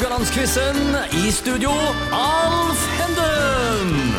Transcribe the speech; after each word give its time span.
Haugalandsquizen. 0.00 0.76
I 1.12 1.30
studio, 1.30 1.70
Alf 2.12 2.80
Henden. 2.96 4.14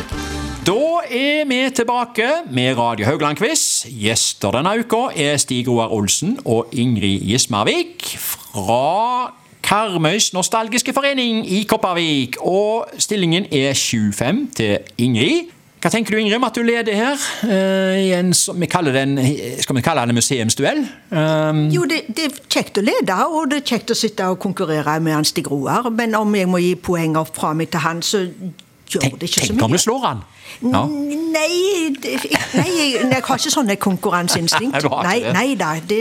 Da 0.66 0.76
er 1.10 1.48
vi 1.48 1.70
tilbake 1.74 2.28
med 2.50 2.78
Radio 2.78 3.06
Haugland-quiz. 3.06 3.86
Gjester 3.90 4.54
denne 4.54 4.76
uka 4.78 5.08
er 5.10 5.40
Stig 5.42 5.66
Roar 5.66 5.90
Olsen 5.90 6.38
og 6.44 6.70
Ingrid 6.72 7.26
Gismarvik 7.26 8.14
fra 8.14 9.32
Karmøys 9.62 10.30
nostalgiske 10.32 10.94
forening 10.94 11.42
i 11.50 11.64
Kopervik. 11.66 12.38
Og 12.38 12.86
stillingen 12.98 13.50
er 13.50 13.74
7-5 13.74 14.54
til 14.54 14.78
Ingrid. 14.98 15.50
Hva 15.82 15.90
tenker 15.90 16.14
du 16.14 16.20
Ingrid 16.20 16.36
om 16.38 16.44
at 16.46 16.54
du 16.54 16.62
leder 16.62 16.94
her? 16.94 17.22
eh, 17.42 17.96
i 18.04 18.10
en, 18.14 18.30
vi 18.30 18.66
kaller 18.70 18.94
den, 18.94 19.16
skal 19.58 19.74
vi 19.74 19.82
kalle 19.82 20.04
det 20.06 20.12
en 20.14 20.18
museumsduell? 20.20 20.82
Um, 21.10 21.64
Jo, 21.74 21.82
det, 21.90 22.04
det 22.14 22.28
er 22.28 22.36
kjekt 22.46 22.78
å 22.78 22.84
lede, 22.86 23.16
og 23.26 23.50
det 23.50 23.58
er 23.58 23.66
kjekt 23.72 23.90
å 23.90 23.96
sitte 23.98 24.28
og 24.30 24.38
konkurrere 24.44 24.94
med 25.02 25.16
han 25.18 25.26
Stig 25.26 25.50
Roar. 25.50 25.90
Men 25.90 26.14
om 26.14 26.38
jeg 26.38 26.46
må 26.46 26.62
gi 26.62 26.76
poenger 26.78 27.26
fra 27.34 27.50
meg 27.58 27.72
til 27.74 27.82
han, 27.82 27.98
så 28.06 28.22
gjør 28.94 29.06
tenk 29.06 29.18
det 29.20 29.28
ikke 29.30 29.40
så 29.40 29.52
mye. 29.52 29.58
tenk 29.58 29.66
om 29.68 29.76
du 29.76 29.82
slår 29.82 30.06
han! 30.06 30.22
Ja. 30.62 30.82
Nei, 30.84 31.16
nei, 31.32 32.66
jeg, 32.92 33.22
har 33.24 33.38
ikke 33.40 33.50
sånne 33.50 33.76
konkurranseinstinkt. 33.80 34.84
Nei, 35.08 35.16
nei 35.32 35.54
da. 35.58 35.70
Det, 35.88 35.98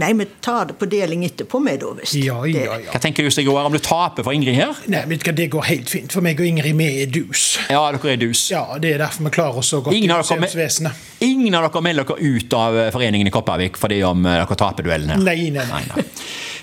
nei, 0.00 0.08
vi 0.16 0.26
tar 0.42 0.70
det 0.70 0.76
på 0.80 0.88
deling 0.90 1.22
etterpå, 1.26 1.60
vi 1.66 1.74
da, 1.82 1.90
visst. 1.98 2.16
Ja, 2.18 2.38
ja, 2.48 2.78
ja. 2.80 2.94
Hva 2.94 3.00
tenker 3.02 3.26
du 3.26 3.30
Stig 3.30 3.50
Roar, 3.50 3.68
om 3.68 3.76
du 3.76 3.78
taper 3.84 4.24
for 4.26 4.34
Ingrid 4.34 4.56
her? 4.56 4.80
Nei, 4.90 5.04
vet 5.10 5.22
du 5.22 5.28
hva, 5.30 5.36
Det 5.36 5.48
går 5.52 5.68
helt 5.68 5.92
fint, 5.92 6.16
for 6.16 6.24
meg 6.24 6.40
og 6.40 6.48
Ingrid 6.48 6.78
vi 6.80 6.88
er 7.04 7.12
dus. 7.12 7.44
Ja, 7.68 7.82
dere 7.92 8.14
er 8.14 8.20
dus. 8.24 8.46
Ja, 8.50 8.64
Det 8.80 8.94
er 8.94 9.04
derfor 9.04 9.28
vi 9.28 9.34
klarer 9.36 9.60
oss 9.60 9.70
så 9.74 9.82
godt 9.84 9.96
Ingen 9.96 10.10
i 10.10 10.16
museumsvesenet. 10.16 11.06
ingen 11.20 11.54
av 11.54 11.68
dere 11.68 11.82
melder 11.84 12.08
dere 12.08 12.34
ut 12.34 12.56
av 12.56 12.78
eh, 12.78 12.90
foreningen 12.94 13.28
i 13.28 13.34
Kopervik 13.34 13.76
fordi 13.80 14.00
om 14.06 14.24
eh, 14.24 14.40
dere 14.40 14.58
taper 14.64 14.86
duellen 14.88 15.12
her? 15.12 15.20
Nei, 15.28 15.50
nei, 15.52 15.66
nei. 15.68 15.82
Nei, 15.90 15.98
nei. 16.00 16.06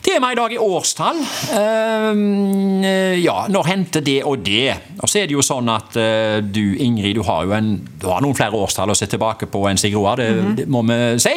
Temaet 0.07 0.37
i 0.37 0.39
dag 0.39 0.53
er 0.55 0.61
årstall. 0.63 1.17
Ehm, 1.57 2.83
eh, 2.87 3.17
ja, 3.19 3.41
når 3.51 3.65
hendte 3.67 3.99
det 3.99 4.21
og 4.23 4.39
det? 4.45 4.77
Og 5.01 5.09
så 5.11 5.19
er 5.19 5.27
det 5.27 5.35
jo 5.35 5.43
sånn 5.43 5.67
at 5.73 5.97
eh, 5.99 6.37
du, 6.39 6.77
Ingrid, 6.79 7.17
du 7.19 7.25
har 7.27 7.43
jo 7.43 7.51
en, 7.57 7.73
du 7.99 8.07
har 8.07 8.23
noen 8.23 8.37
flere 8.37 8.55
årstall 8.55 8.93
å 8.93 8.95
se 8.95 9.09
tilbake 9.11 9.49
på 9.51 9.65
enn 9.67 9.79
Sigrid 9.81 9.99
Roar, 9.99 10.21
det, 10.21 10.29
det 10.61 10.67
må 10.71 10.85
vi 10.87 10.95
si. 11.19 11.33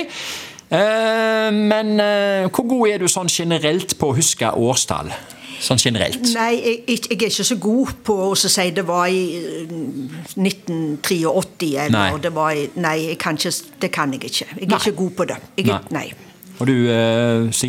Eh, 0.70 1.50
men 1.50 1.96
eh, 1.98 2.46
hvor 2.46 2.68
god 2.70 2.92
er 2.92 3.02
du 3.02 3.10
sånn 3.10 3.32
generelt 3.32 3.96
på 3.98 4.12
å 4.12 4.16
huske 4.20 4.52
årstall? 4.54 5.10
Sånn 5.60 5.82
generelt. 5.82 6.22
Nei, 6.30 6.54
jeg, 6.62 6.78
jeg 6.86 7.18
er 7.18 7.26
ikke 7.26 7.48
så 7.50 7.58
god 7.60 7.90
på 8.06 8.18
å 8.30 8.38
si 8.38 8.68
det 8.76 8.86
var 8.86 9.10
i 9.10 9.26
eh, 9.66 9.74
1983, 10.38 11.72
eller 11.88 11.98
Nei. 11.98 12.22
det 12.22 12.34
var 12.38 12.54
i 12.54 12.68
Nei, 12.78 12.96
kan 13.18 13.34
ikke, 13.34 13.56
det 13.82 13.90
kan 13.98 14.14
jeg 14.14 14.30
ikke. 14.30 14.46
Jeg 14.54 14.62
er 14.62 14.74
Nei. 14.76 14.82
ikke 14.84 14.96
god 15.02 15.16
på 15.18 15.28
det. 15.34 15.42
Jeg, 15.58 15.72
Nei. 15.74 15.82
nei. 15.98 16.08
Og 16.60 16.68
du, 16.68 16.74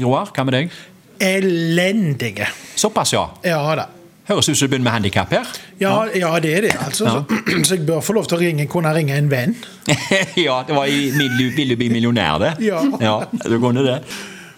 Roar, 0.03 0.29
hva 0.35 0.43
med 0.43 0.57
deg? 0.59 0.79
Elendige. 1.21 2.47
Såpass, 2.75 3.13
ja. 3.13 3.27
Ja 3.45 3.61
da. 3.77 3.87
Høres 4.31 4.47
ut 4.49 4.55
som 4.57 4.67
du 4.67 4.71
begynner 4.71 4.85
med 4.87 4.93
handikap 4.95 5.31
her. 5.33 5.47
Ja, 5.81 5.93
ja, 6.15 6.29
det 6.39 6.51
er 6.57 6.61
det, 6.67 6.73
altså. 6.85 7.05
Så, 7.09 7.39
så 7.67 7.75
jeg 7.75 7.85
bør 7.87 8.01
få 8.05 8.13
lov 8.15 8.27
til 8.29 8.37
å 8.37 8.41
ringe, 8.41 8.67
kunne 8.71 8.91
ringe 8.95 9.17
en 9.17 9.29
venn. 9.31 9.55
ja, 10.47 10.59
det 10.67 10.77
var 10.77 10.89
i 10.89 11.09
Vil 11.15 11.73
du 11.73 11.75
bli 11.79 11.89
millionær, 11.93 12.37
det. 12.41 12.51
Ja. 13.01 13.17
du 13.43 13.57
kunne 13.59 13.83
det. 13.87 13.97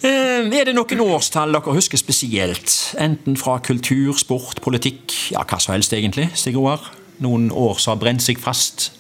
Eh, 0.04 0.50
Er 0.60 0.68
det 0.68 0.76
noen 0.76 1.00
årstall 1.06 1.56
dere 1.56 1.76
husker 1.78 1.98
spesielt? 1.98 2.74
Enten 3.00 3.38
fra 3.40 3.58
kultur, 3.64 4.12
sport, 4.20 4.60
politikk, 4.62 5.16
ja, 5.32 5.46
hva 5.48 5.60
som 5.64 5.74
helst 5.78 5.96
egentlig? 5.96 6.28
Stig 6.36 6.58
Roar? 6.60 6.84
Noen 7.24 7.48
år 7.56 7.80
som 7.80 7.96
har 7.96 8.02
brent 8.04 8.24
seg 8.26 8.40
fast? 8.44 8.92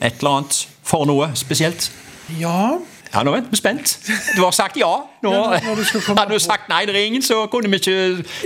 Et 0.00 0.20
eller 0.20 0.40
annet? 0.42 0.62
For 0.84 1.08
noe 1.08 1.30
spesielt? 1.38 1.88
Ja, 2.38 2.76
Ja, 3.14 3.22
nå 3.26 3.32
er 3.34 3.40
vi 3.50 3.56
spent. 3.58 3.96
Du 4.36 4.42
har 4.44 4.50
sagt 4.54 4.76
ja. 4.78 4.90
Nå, 5.22 5.32
Ja, 5.32 5.58
når 5.66 5.74
du 5.80 5.84
hadde 6.14 6.32
du 6.32 6.38
sagt 6.38 6.68
nei, 6.70 6.84
det 6.86 6.94
er 6.94 7.04
ingen, 7.08 7.22
så 7.26 7.40
kunne 7.50 7.70
vi 7.72 7.76
ikke, 7.80 7.96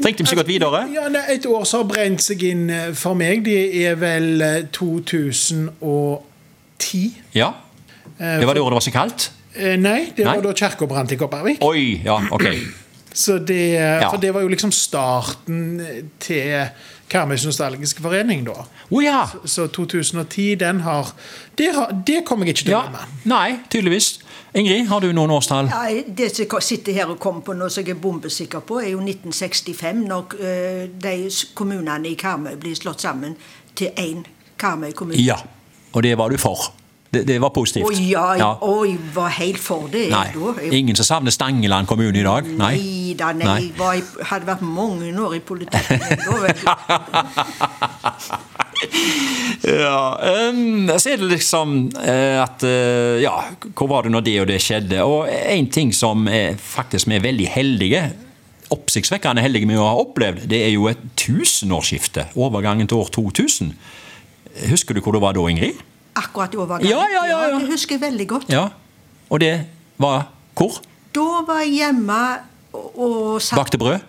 trengte 0.03 0.23
vi 0.25 0.29
ikke 0.31 0.37
gått 0.41 0.49
videre. 0.55 0.81
ja 0.95 1.05
nei, 1.13 1.21
Et 1.35 1.45
år 1.47 1.65
som 1.69 1.83
har 1.83 1.89
brent 1.93 2.23
seg 2.25 2.43
inn 2.49 2.65
eh, 2.71 2.93
for 2.97 3.15
meg, 3.15 3.45
det 3.45 3.59
er 3.85 3.95
vel 4.01 4.41
eh, 4.41 4.63
2010. 4.73 7.13
Ja. 7.35 7.51
Det 8.19 8.47
var 8.47 8.55
det 8.55 8.61
året 8.63 8.73
det 8.73 8.79
var 8.79 8.85
så 8.87 8.91
kaldt? 8.95 9.31
Eh, 9.57 9.77
Nei, 9.79 10.13
det 10.17 10.25
Nei. 10.25 10.37
var 10.39 10.43
da 10.49 10.53
kirka 10.59 10.87
brant 10.91 11.13
i 11.13 11.17
Kopervik. 11.19 11.63
Oi, 11.65 12.01
ja, 12.05 12.19
ok. 12.33 12.45
Så 13.15 13.37
det, 13.39 13.75
Ja. 13.79 14.09
For 14.11 14.17
det 14.19 14.33
var 14.35 14.41
jo 14.43 14.49
liksom 14.51 14.73
starten 14.75 15.79
til 16.19 16.67
Karmøys 17.11 17.45
nostalgiske 17.47 18.03
forening, 18.03 18.43
da. 18.49 18.65
Oh, 18.91 18.99
ja. 19.05 19.21
Så 19.47 19.67
2010, 19.71 20.55
den 20.59 20.81
har 20.81 21.13
Det, 21.59 21.69
har, 21.75 21.93
det 22.07 22.25
kommer 22.27 22.45
jeg 22.47 22.55
ikke 22.57 22.65
til 22.65 22.75
å 22.75 22.81
ja. 22.83 23.05
Nei, 23.31 23.59
tydeligvis. 23.71 24.17
Ingrid, 24.55 24.87
har 24.87 25.01
du 25.03 25.09
noen 25.13 25.31
årstall? 25.35 25.67
Ja, 25.67 25.89
det 26.07 26.29
som 26.37 26.45
jeg 26.47 26.63
sitter 26.63 26.93
her 26.95 27.11
og 27.11 27.19
kommer 27.23 27.43
på 27.43 27.53
nå, 27.59 27.67
som 27.75 27.83
jeg 27.83 27.91
er 27.97 28.01
bombesikker 28.03 28.61
på, 28.63 28.79
er 28.85 28.93
jo 28.93 29.01
1965, 29.03 30.05
når 30.07 30.23
eh, 30.39 30.85
de 31.03 31.15
kommunene 31.59 32.07
i 32.13 32.15
Karmøy 32.21 32.55
blir 32.63 32.75
slått 32.79 33.03
sammen 33.03 33.35
til 33.75 33.91
én 33.99 34.23
Karmøy 34.61 34.93
kommune. 34.95 35.19
Ja, 35.19 35.41
og 35.93 36.03
det 36.07 36.15
var 36.19 36.31
du 36.31 36.39
for. 36.39 36.71
Det, 37.15 37.23
det 37.29 37.37
var 37.43 37.49
positivt. 37.55 37.87
Å 37.87 37.91
ja, 37.99 38.35
Ja. 38.39 38.53
og 38.63 38.87
jeg 38.89 38.99
var 39.15 39.29
helt 39.37 39.59
for 39.63 39.87
det. 39.91 40.09
Nei. 40.11 40.29
Jeg, 40.35 40.73
ingen 40.81 40.97
som 40.99 41.05
savner 41.07 41.31
Stangeland 41.35 41.87
kommune 41.91 42.19
i 42.19 42.23
dag? 42.27 42.43
Nei. 42.47 42.75
Nei 42.79 43.15
da, 43.19 43.33
nei, 43.33 43.47
Nei. 43.47 43.61
jeg 43.69 43.79
var, 43.79 43.95
hadde 44.31 44.47
vært 44.49 44.63
mange 44.67 45.13
år 45.23 45.35
i 45.39 45.41
politikken. 45.47 46.01
Du. 48.95 49.01
Ja, 49.65 50.19
um, 50.51 50.91
så 51.01 51.15
er 51.15 51.23
det 51.23 51.31
liksom 51.31 51.71
uh, 51.97 52.43
at 52.43 52.61
uh, 52.69 53.17
Ja, 53.23 53.33
hvor 53.73 53.89
var 53.89 54.05
det 54.05 54.13
når 54.13 54.25
det 54.27 54.35
og 54.43 54.49
det 54.51 54.59
skjedde? 54.61 54.99
Og 55.09 55.25
en 55.31 55.71
ting 55.73 55.95
som 55.97 56.29
er, 56.29 56.59
faktisk 56.61 57.09
vi 57.09 57.17
er 57.17 57.25
veldig 57.25 57.47
heldige 57.49 58.03
Oppsiktsvekkende 58.75 59.43
heldige 59.45 59.69
med 59.69 59.79
å 59.79 59.87
ha 59.87 59.97
opplevd, 60.01 60.47
det 60.51 60.63
er 60.65 60.71
jo 60.73 60.87
et 60.89 61.01
tusenårsskifte. 61.21 62.25
Overgangen 62.41 62.89
til 62.91 63.03
år 63.03 63.11
2000. 63.13 63.75
Husker 64.71 64.97
du 64.97 65.03
hvor 65.05 65.15
det 65.15 65.21
var 65.23 65.37
da, 65.37 65.45
Ingrid? 65.53 65.83
Akkurat 66.17 66.55
i 66.55 66.59
overgangen. 66.59 66.89
Ja, 66.89 67.05
ja, 67.13 67.27
ja, 67.29 67.41
ja. 67.53 67.61
Det 67.61 67.69
husker 67.75 67.99
jeg 67.99 68.05
veldig 68.07 68.27
godt. 68.31 68.49
Ja. 68.53 68.65
Og 69.29 69.43
det 69.45 69.53
var 70.01 70.31
hvor? 70.57 70.81
Da 71.15 71.45
var 71.47 71.61
jeg 71.63 71.77
hjemme 71.83 72.21
satt 73.41 73.59
Bakte 73.59 73.79
brød? 73.79 74.03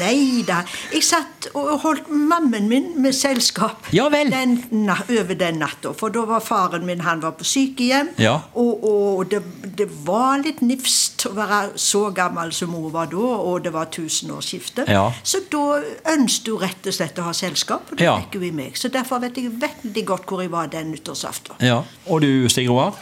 Nei 0.00 0.42
da. 0.48 0.62
Jeg 0.92 1.04
satt 1.04 1.48
og 1.56 1.80
holdt 1.82 2.08
mammen 2.10 2.68
min 2.70 2.86
med 3.02 3.14
selskap 3.16 3.86
Ja. 3.94 4.08
Den, 4.12 4.56
na, 4.70 4.96
over 5.08 5.34
den 5.38 5.58
natta. 5.60 5.92
For 5.96 6.08
da 6.14 6.24
var 6.28 6.40
faren 6.44 6.86
min 6.88 7.00
han 7.04 7.20
var 7.22 7.34
på 7.38 7.44
sykehjem. 7.46 8.10
Ja. 8.22 8.38
Og, 8.54 8.84
og 8.88 9.30
det, 9.30 9.42
det 9.78 9.88
var 10.06 10.40
litt 10.44 10.62
nifst 10.64 11.26
å 11.28 11.34
være 11.36 11.60
så 11.80 12.06
gammel 12.16 12.52
som 12.56 12.72
mor 12.74 12.88
var 12.94 13.10
da, 13.12 13.18
og 13.20 13.62
det 13.66 13.72
var 13.74 13.90
tusenårsskifte. 13.94 14.86
Ja. 14.90 15.08
Så 15.26 15.42
da 15.52 15.80
ønsket 16.16 16.50
hun 16.52 16.62
rett 16.62 16.86
og 16.90 16.96
slett 16.96 17.18
å 17.22 17.26
ha 17.28 17.34
selskap, 17.36 17.92
og 17.92 17.98
det 18.00 18.06
Ja. 18.08 18.16
fikk 18.22 18.38
hun 18.40 18.48
i 18.48 18.52
meg. 18.62 18.76
Så 18.78 18.88
derfor 18.92 19.20
vet 19.22 19.36
jeg 19.40 19.52
veldig 19.60 20.06
godt 20.06 20.26
hvor 20.30 20.42
jeg 20.44 20.50
var 20.54 20.66
den 20.72 20.92
nyttårsaften. 20.94 21.58
Ja. 21.60 21.82
Og 22.06 22.20
du, 22.22 22.48
Stig 22.52 22.68
Roar? 22.70 22.94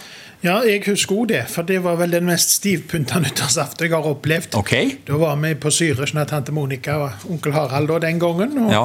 Ja, 0.44 0.58
jeg 0.68 0.82
husker 0.84 1.16
òg 1.22 1.28
det, 1.30 1.38
for 1.48 1.64
det 1.64 1.78
var 1.80 1.96
vel 1.96 2.12
den 2.12 2.26
mest 2.28 2.50
stivpynta 2.58 3.16
nyttårsaften 3.24 3.86
jeg 3.86 3.94
har 3.94 4.04
opplevd. 4.10 4.52
Okay. 4.58 4.90
Da 5.08 5.16
var 5.16 5.38
vi 5.40 5.54
på 5.56 5.70
Syre 5.72 6.04
av 6.04 6.26
tante 6.28 6.52
Monica 6.52 6.98
og 7.00 7.24
onkel 7.32 7.54
Harald 7.56 7.88
da, 7.88 7.96
den 8.04 8.18
gangen. 8.20 8.58
Og, 8.66 8.72
Ja. 8.74 8.82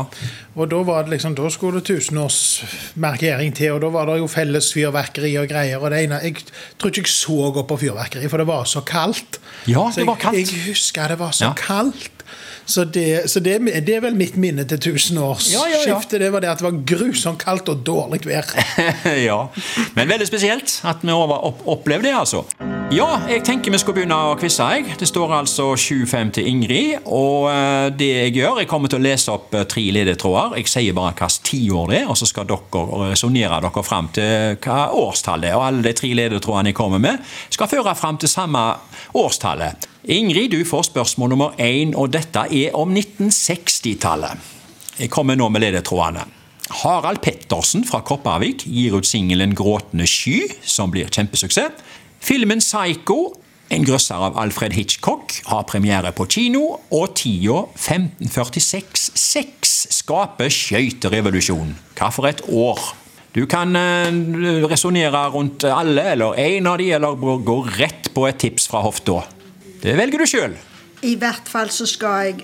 og 0.55 0.69
da 0.71 0.79
var 0.87 1.03
det 1.03 1.11
liksom, 1.17 1.35
da 1.35 1.49
skulle 1.51 1.81
det 1.81 1.89
tusenårsmarkering 1.91 3.51
til, 3.55 3.73
og 3.73 3.81
da 3.81 3.89
var 3.91 4.05
det 4.07 4.19
jo 4.21 4.27
felles 4.31 4.71
fyrverkeri 4.73 5.33
og 5.41 5.49
greier. 5.51 5.77
og 5.83 5.91
det 5.91 6.03
ene, 6.05 6.19
Jeg 6.23 6.35
tror 6.79 6.89
ikke 6.89 7.01
jeg 7.01 7.07
så 7.07 7.51
godt 7.53 7.67
på 7.67 7.77
fyrverkeri, 7.77 8.29
for 8.29 8.37
det 8.37 8.47
var 8.47 8.63
så 8.63 8.79
kaldt. 8.81 9.39
Ja, 9.67 9.91
det 9.95 10.07
var 10.07 10.17
jeg. 10.31 10.47
Jeg 10.47 10.63
husker 10.67 11.07
det 11.09 11.19
var 11.19 11.31
så 11.31 11.45
Ja. 11.45 11.53
kaldt. 11.53 12.09
Så, 12.69 12.85
det, 12.85 13.29
så 13.31 13.41
det, 13.41 13.57
det 13.85 13.95
er 13.97 14.03
vel 14.03 14.17
mitt 14.17 14.35
minne 14.37 14.65
til 14.69 14.81
tusenårsskiftet. 14.89 15.87
Ja, 15.89 15.95
ja. 15.95 16.01
Det 16.25 16.33
var 16.33 16.45
det 16.45 16.51
at 16.51 16.61
det 16.61 16.67
var 16.67 16.81
grusomt 16.93 17.41
kaldt 17.41 17.71
og 17.73 17.81
dårlig 17.87 18.21
vær. 18.29 18.51
ja. 19.29 19.39
Men 19.97 20.11
veldig 20.11 20.29
spesielt 20.29 20.81
at 20.85 21.01
vi 21.01 21.15
opplevde 21.15 22.11
det, 22.11 22.13
altså. 22.13 22.45
Ja, 22.89 23.19
jeg 23.29 23.43
tenker 23.45 23.69
vi 23.69 23.77
skal 23.77 23.93
begynne 23.93 24.15
å 24.17 24.37
quize. 24.41 24.65
Det 24.97 25.05
står 25.05 25.29
altså 25.43 25.67
7-5 25.77 26.31
til 26.39 26.47
Ingrid. 26.49 27.03
Og 27.05 27.45
eh, 27.51 27.91
det 27.93 28.07
jeg 28.07 28.31
gjør, 28.39 28.63
jeg 28.63 28.69
kommer 28.71 28.89
til 28.89 28.97
å 28.97 29.03
lese 29.05 29.29
opp 29.29 29.53
eh, 29.53 29.67
tre 29.69 29.83
ledetråder. 29.93 30.55
Jeg 30.57 30.71
sier 30.71 30.95
bare 30.97 31.13
hvilket 31.13 31.43
tiår 31.45 31.91
det 31.91 31.99
er, 31.99 32.07
og 32.09 32.17
så 32.17 32.25
skal 32.25 32.47
dere 32.49 33.11
resonnere 33.11 33.59
dere 33.61 33.83
fram 33.85 34.09
til 34.15 34.57
hva 34.65 34.79
årstall 35.03 35.45
det 35.45 35.51
er. 35.51 35.59
Og 35.59 35.67
alle 35.67 35.85
de 35.85 35.93
tre 35.99 36.09
ledetrådene 36.17 36.73
jeg 36.73 36.79
kommer 36.79 37.03
med, 37.03 37.21
skal 37.53 37.69
føre 37.69 37.93
fram 37.93 38.17
til 38.17 38.33
samme 38.33 38.65
årstallet. 39.21 39.85
Ingrid, 40.09 40.57
du 40.57 40.65
får 40.65 40.89
spørsmål 40.89 41.35
nummer 41.35 41.61
én, 41.61 41.93
og 41.93 42.09
dette 42.17 42.47
er 42.49 42.73
om 42.73 42.89
1960-tallet. 42.89 44.49
Jeg 44.97 45.13
kommer 45.13 45.37
nå 45.37 45.51
med 45.53 45.61
ledetrådene. 45.67 46.25
Harald 46.81 47.21
Pettersen 47.21 47.85
fra 47.85 48.01
Kopervik 48.05 48.65
gir 48.65 48.97
ut 48.97 49.05
singelen 49.05 49.53
'Gråtende 49.53 50.09
sky', 50.09 50.57
som 50.65 50.89
blir 50.89 51.09
kjempesuksess. 51.09 51.85
Filmen 52.19 52.59
'Psycho', 52.59 53.35
en 53.69 53.85
grøsser 53.85 54.15
av 54.15 54.37
Alfred 54.41 54.73
Hitchcock, 54.73 55.41
har 55.45 55.63
premiere 55.69 56.11
på 56.11 56.25
kino, 56.25 56.79
og 56.91 57.15
tida 57.15 57.63
1546-6 57.77 59.93
skaper 59.93 60.49
skøyterevolusjonen. 60.49 61.77
Hva 61.99 62.09
for 62.13 62.25
et 62.29 62.41
år? 62.49 62.79
Du 63.35 63.45
kan 63.45 63.75
uh, 63.77 64.09
resonnere 64.71 65.29
rundt 65.29 65.63
alle, 65.69 66.01
eller 66.15 66.33
én 66.41 66.67
av 66.67 66.77
de, 66.81 66.91
eller 66.97 67.15
gå 67.45 67.57
rett 67.77 68.09
på 68.13 68.27
et 68.27 68.37
tips 68.41 68.67
fra 68.71 68.81
hofta. 68.81 69.21
Det 69.83 69.97
velger 69.97 70.19
du 70.19 70.25
sjøl. 70.27 70.55
I 71.05 71.15
hvert 71.19 71.47
fall 71.47 71.69
så 71.71 71.85
skal 71.87 72.25
jeg 72.25 72.35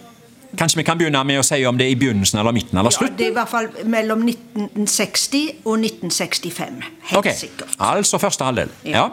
Kanskje 0.56 0.78
vi 0.80 0.86
kan 0.88 0.96
begynne 0.96 1.20
med 1.28 1.42
å 1.42 1.44
si 1.44 1.58
om 1.68 1.76
det 1.76 1.90
er 1.90 1.92
i 1.92 1.98
begynnelsen 2.00 2.40
eller 2.40 2.54
midten 2.56 2.80
eller 2.80 2.94
Ja, 2.96 3.10
det 3.12 3.26
er 3.26 3.32
i 3.34 3.36
hvert 3.36 3.52
fall 3.52 3.66
mellom 3.92 4.22
1960 4.24 5.66
og 5.66 5.82
1965. 5.82 6.78
Helt 7.10 7.20
okay. 7.20 7.36
sikkert. 7.36 7.74
Altså 7.84 8.16
første 8.22 8.48
halvdel. 8.48 8.72
Ja. 8.88 9.10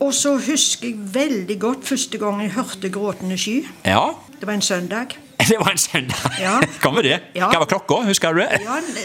Og 0.00 0.14
så 0.14 0.34
husker 0.38 0.88
jeg 0.88 0.96
veldig 1.14 1.58
godt 1.60 1.84
første 1.86 2.18
gang 2.18 2.42
jeg 2.42 2.50
hørte 2.50 2.90
'Gråtende 2.90 3.36
sky'. 3.38 3.66
ja. 3.84 4.00
Det 4.40 4.46
var 4.46 4.54
en 4.54 4.62
søndag. 4.62 5.06
Det 5.48 5.56
var 5.58 5.70
en 5.70 5.78
søndag. 5.78 6.30
Ja. 6.40 6.58
Kommer 6.82 7.02
det? 7.02 7.20
Ja. 7.34 7.48
Hva 7.48 7.58
var 7.58 7.64
klokka? 7.66 7.94
Husker 8.06 8.32
du 8.32 8.40
det? 8.40 8.48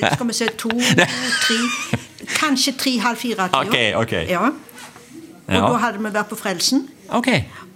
Ja, 0.02 0.14
skal 0.14 0.28
vi 0.28 0.34
se 0.34 0.48
To, 0.58 0.70
tre 1.46 1.56
Kanskje 2.40 2.72
tre-halv 2.78 3.18
fire-tida. 3.18 3.96
Ok, 3.96 4.08
ok. 4.08 4.12
Ja. 4.30 4.40
Og 5.50 5.72
da 5.74 5.78
hadde 5.78 5.98
vi 5.98 6.12
vært 6.14 6.30
på 6.30 6.36
Frelsen. 6.36 6.88
Ok. 7.10 7.28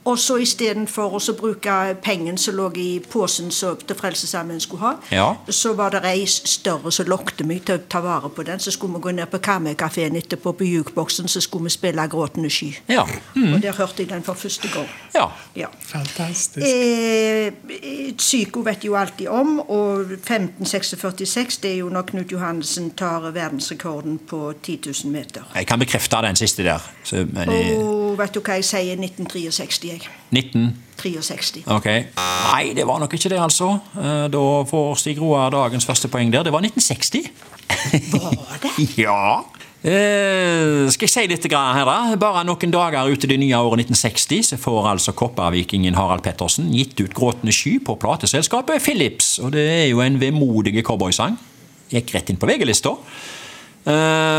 Og 0.06 0.20
så 0.20 0.36
istedenfor 0.44 1.14
å 1.16 1.34
bruke 1.38 1.96
pengene 2.04 2.38
som 2.38 2.56
lå 2.56 2.66
i 2.76 3.00
posen 3.12 3.52
som 3.52 3.78
til 3.78 3.96
Frelsesarmeen 3.96 4.60
skulle 4.60 4.82
ha, 4.82 4.94
Ja. 5.12 5.36
så 5.50 5.74
var 5.76 5.90
det 5.92 6.02
ei 6.06 6.26
større 6.26 6.92
som 6.92 7.06
lokte 7.06 7.44
meg 7.46 7.64
til 7.66 7.76
å 7.78 7.82
ta 7.90 8.02
vare 8.02 8.30
på 8.30 8.44
den. 8.44 8.60
Så 8.60 8.72
skulle 8.72 8.94
vi 8.94 9.00
gå 9.02 9.12
ned 9.16 9.28
på 9.32 9.40
Karmøy-kafeen 9.40 10.16
etterpå 10.16 10.52
på 10.58 10.64
jukeboksen, 10.68 11.28
så 11.28 11.42
skulle 11.42 11.64
vi 11.64 11.70
spille 11.70 12.08
'Gråtende 12.08 12.50
sky'. 12.50 12.76
Ja. 12.90 13.02
Og 13.02 13.62
der 13.62 13.72
hørte 13.72 13.94
jeg 14.04 14.10
den 14.10 14.24
for 14.24 14.34
første 14.34 14.68
gang. 14.74 14.88
ja. 15.16 15.28
Ja. 15.56 15.68
Fantastisk. 15.80 16.66
Eh, 16.68 17.52
Psyko 18.18 18.60
vet 18.62 18.84
jo 18.86 18.96
alltid 18.96 19.28
om, 19.28 19.60
og 19.60 20.00
1546 20.12 21.58
det 21.62 21.72
er 21.72 21.78
jo 21.78 21.90
når 21.90 22.02
Knut 22.02 22.32
Johannessen 22.32 22.92
tar 22.98 23.32
verdensrekorden 23.32 24.20
på 24.30 24.54
10 24.64 24.80
000 25.06 25.12
meter. 25.14 25.42
Jeg 25.56 25.68
kan 25.68 25.80
bekrefte 25.80 26.16
den 26.22 26.36
siste 26.36 26.64
der. 26.64 26.80
Så, 27.04 27.26
men 27.34 27.50
Og 27.50 28.03
vet 28.20 28.34
du 28.36 28.40
hva 28.42 28.58
jeg 28.60 28.66
sier? 28.68 29.00
1963. 29.00 29.90
jeg. 29.90 30.08
19 30.32 30.72
63. 31.04 31.64
Ok. 31.68 31.90
Nei, 32.16 32.74
det 32.78 32.86
var 32.88 33.02
nok 33.02 33.14
ikke 33.18 33.32
det, 33.34 33.40
altså. 33.42 33.74
Eh, 33.98 34.28
Da 34.32 34.44
får 34.70 34.96
Stig 35.02 35.20
Roar 35.22 35.52
dagens 35.52 35.86
første 35.86 36.08
poeng 36.08 36.32
der. 36.32 36.44
Det 36.44 36.54
var 36.54 36.64
1960. 36.64 37.28
Var 38.14 38.62
det? 38.64 38.74
ja. 39.04 39.44
Eh, 39.84 40.88
skal 40.96 41.10
jeg 41.10 41.12
si 41.12 41.24
litt 41.28 41.46
her, 41.52 41.84
da? 41.84 42.16
Bare 42.16 42.46
noen 42.48 42.72
dager 42.72 43.10
ut 43.12 43.26
i 43.26 43.28
det 43.34 43.40
nye 43.42 43.58
året 43.60 43.84
1960 43.84 44.54
så 44.54 44.60
får 44.62 44.88
altså 44.94 45.12
koppervikingen 45.12 45.98
Harald 46.00 46.24
Pettersen 46.24 46.70
gitt 46.72 46.96
ut 47.02 47.12
'Gråtende 47.12 47.52
sky' 47.52 47.82
på 47.84 47.98
plateselskapet 48.00 48.82
Philips. 48.82 49.40
Og 49.44 49.52
det 49.52 49.66
er 49.68 49.88
jo 49.92 50.00
en 50.00 50.20
vemodig 50.22 50.80
cowboysang. 50.88 51.36
Gikk 51.92 52.16
rett 52.16 52.30
inn 52.32 52.40
på 52.40 52.48
VG-lista. 52.48 52.96
Eh, 53.84 53.92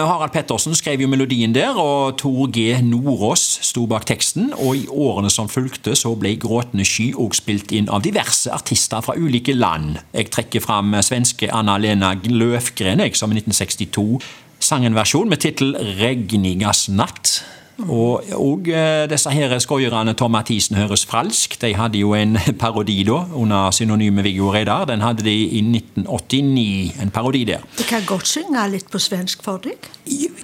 Harald 0.09 0.33
Pettersen 0.33 0.73
skrev 0.73 1.03
jo 1.05 1.09
melodien 1.13 1.53
der, 1.53 1.77
og 1.77 2.17
Tor 2.17 2.47
G. 2.49 2.79
Nordås 2.81 3.43
sto 3.67 3.85
bak 3.87 4.07
teksten. 4.09 4.55
Og 4.57 4.77
i 4.77 4.87
årene 4.89 5.29
som 5.31 5.51
fulgte, 5.53 5.93
så 5.97 6.15
ble 6.17 6.37
'Gråtende 6.37 6.85
sky' 6.85 7.13
òg 7.13 7.37
spilt 7.37 7.73
inn 7.73 7.91
av 7.91 8.03
diverse 8.03 8.49
artister 8.51 9.01
fra 9.05 9.17
ulike 9.17 9.53
land. 9.53 9.99
Jeg 10.15 10.31
trekker 10.31 10.61
fram 10.61 10.97
svenske 11.03 11.53
Anna-Lena 11.53 12.15
Løfgren, 12.25 13.05
som 13.15 13.33
i 13.33 13.37
1962 13.37 14.21
sang 14.61 14.87
en 14.87 14.95
versjon 14.95 15.29
med 15.29 15.41
tittel 15.41 15.77
'Regnigas 15.77 16.89
natt'. 16.89 17.43
Og, 17.79 18.23
og 18.39 18.69
eh, 18.71 19.05
disse 19.11 19.31
her 19.35 19.57
skoierne 19.59 20.15
Tom 20.15 20.31
Mathisen 20.31 20.77
høres 20.79 21.03
falsk. 21.07 21.57
De 21.63 21.73
hadde 21.75 21.99
jo 21.99 22.15
en 22.15 22.39
parodi 22.63 23.01
da, 23.07 23.25
under 23.35 23.71
synonymet 23.75 24.25
Viggo 24.25 24.53
Reidar. 24.55 24.87
Den 24.91 25.03
hadde 25.03 25.27
de 25.27 25.35
i 25.35 25.61
1989, 25.61 27.03
en 27.03 27.11
parodi 27.11 27.45
der. 27.45 27.67
Jeg 27.79 27.89
kan 27.91 28.07
godt 28.07 28.29
synge 28.31 28.63
litt 28.71 28.91
på 28.93 29.03
svensk 29.03 29.43
for 29.45 29.59
deg. 29.65 29.91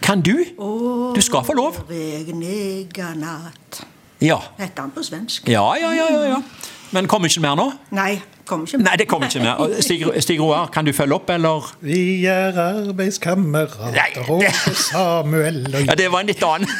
Kan 0.02 0.24
du? 0.26 0.34
Du 1.14 1.22
skal 1.22 1.46
få 1.46 1.54
lov. 1.58 1.84
Regnega 1.90 3.14
natt. 3.18 3.84
Ja. 4.20 4.36
Heter 4.58 4.84
han 4.84 4.92
på 4.92 5.02
svensk? 5.06 5.48
Ja, 5.48 5.64
ja, 5.80 5.94
ja, 5.96 6.10
ja, 6.12 6.26
ja. 6.34 6.42
Men 6.90 7.06
kommer 7.08 7.30
ikke 7.30 7.40
mer 7.44 7.54
nå? 7.56 7.70
Nei, 7.94 8.18
kommer 8.48 8.66
ikke 8.66 8.80
Nei, 8.82 8.96
det 9.00 9.06
kommer 9.10 9.26
ikke 9.30 9.42
mer. 9.44 9.80
Stig, 9.82 10.04
Stig 10.24 10.40
Roar, 10.40 10.70
kan 10.74 10.86
du 10.86 10.92
følge 10.96 11.14
opp, 11.18 11.30
eller? 11.30 11.70
Vi 11.84 12.24
er 12.30 12.56
arbeidskamerater, 12.60 14.30
og 14.30 14.44
Samuel 14.74 15.66
og 15.74 15.86
Ja, 15.86 15.94
det 15.98 16.10
var 16.12 16.24
en 16.24 16.32
litt 16.32 16.44
annen. 16.44 16.68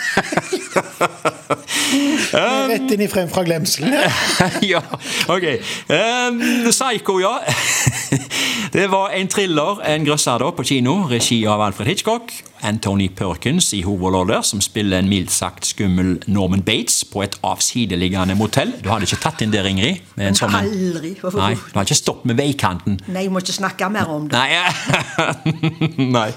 Rett 2.71 2.93
inn 2.95 3.03
i 3.03 3.09
Frem 3.11 3.31
fra 3.33 3.43
glemselen. 3.47 3.95
ja, 4.67 4.83
ok. 5.35 5.47
Um, 5.91 6.41
Psycho, 6.71 7.19
ja. 7.23 7.39
Det 8.71 8.87
var 8.93 9.11
en 9.19 9.27
thriller, 9.29 9.81
en 9.83 10.05
grøsser 10.07 10.39
da, 10.39 10.53
på 10.55 10.63
kino, 10.63 11.01
regi 11.11 11.41
av 11.51 11.61
Alfred 11.65 11.89
Hitchcock. 11.91 12.31
Anthony 12.63 13.09
Perkins 13.09 13.73
i 13.75 13.81
hovedroller, 13.83 14.45
som 14.47 14.61
spiller 14.63 15.01
en 15.01 15.09
mildt 15.11 15.33
sagt 15.33 15.67
skummel 15.67 16.19
Norman 16.31 16.63
Bates 16.63 17.01
på 17.09 17.25
et 17.25 17.35
avsideliggende 17.47 18.37
motell. 18.39 18.71
Du 18.85 18.91
hadde 18.93 19.09
ikke 19.09 19.19
tatt 19.25 19.43
inn 19.43 19.51
der, 19.51 19.67
Ingrid? 19.67 20.05
Med 20.15 20.31
en 20.31 20.39
sånn, 20.39 20.55
Aldri. 20.61 21.15
Nei, 21.35 21.55
du 21.69 21.79
har 21.79 21.87
ikke 21.87 21.99
stoppet 21.99 22.31
med 22.31 22.41
veikanten. 22.41 22.99
Nei, 23.11 23.27
jeg 23.27 23.35
må 23.35 23.43
ikke 23.43 23.57
snakke 23.57 23.91
mer 23.93 24.11
om 24.13 24.29
det. 24.31 24.37
Nei. 24.41 24.51
Nei. 26.17 26.29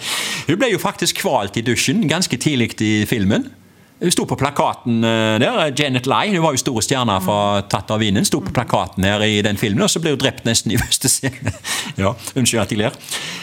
Hun 0.48 0.62
ble 0.62 0.74
jo 0.74 0.82
faktisk 0.82 1.24
kvalt 1.24 1.58
i 1.60 1.66
dusjen 1.66 2.06
ganske 2.10 2.40
tidlig 2.42 2.74
i 2.84 2.96
filmen. 3.10 3.50
Hun 4.04 4.12
sto 4.12 4.26
på 4.28 4.36
plakaten 4.36 5.04
eh, 5.08 5.38
der. 5.40 5.72
Janet 5.80 6.08
Lye, 6.12 6.34
hun 6.34 6.44
var 6.44 6.56
jo 6.56 6.60
store 6.60 6.82
stjerner 6.84 7.22
fra 7.24 7.62
Tatt 7.72 7.92
av 7.94 8.02
vinden, 8.04 8.26
sto 8.28 8.42
på 8.44 8.52
plakaten 8.52 9.06
her 9.08 9.24
i 9.24 9.38
den 9.46 9.56
filmen, 9.60 9.86
og 9.86 9.92
så 9.92 10.02
ble 10.04 10.12
hun 10.12 10.20
drept 10.20 10.44
nesten 10.48 10.74
i 10.76 10.80
første 10.82 11.12
scene. 11.12 11.54
Ja, 12.02 12.12
Unnskyld 12.36 12.64
at 12.64 12.72
jeg 12.74 12.82
ler. 12.82 12.96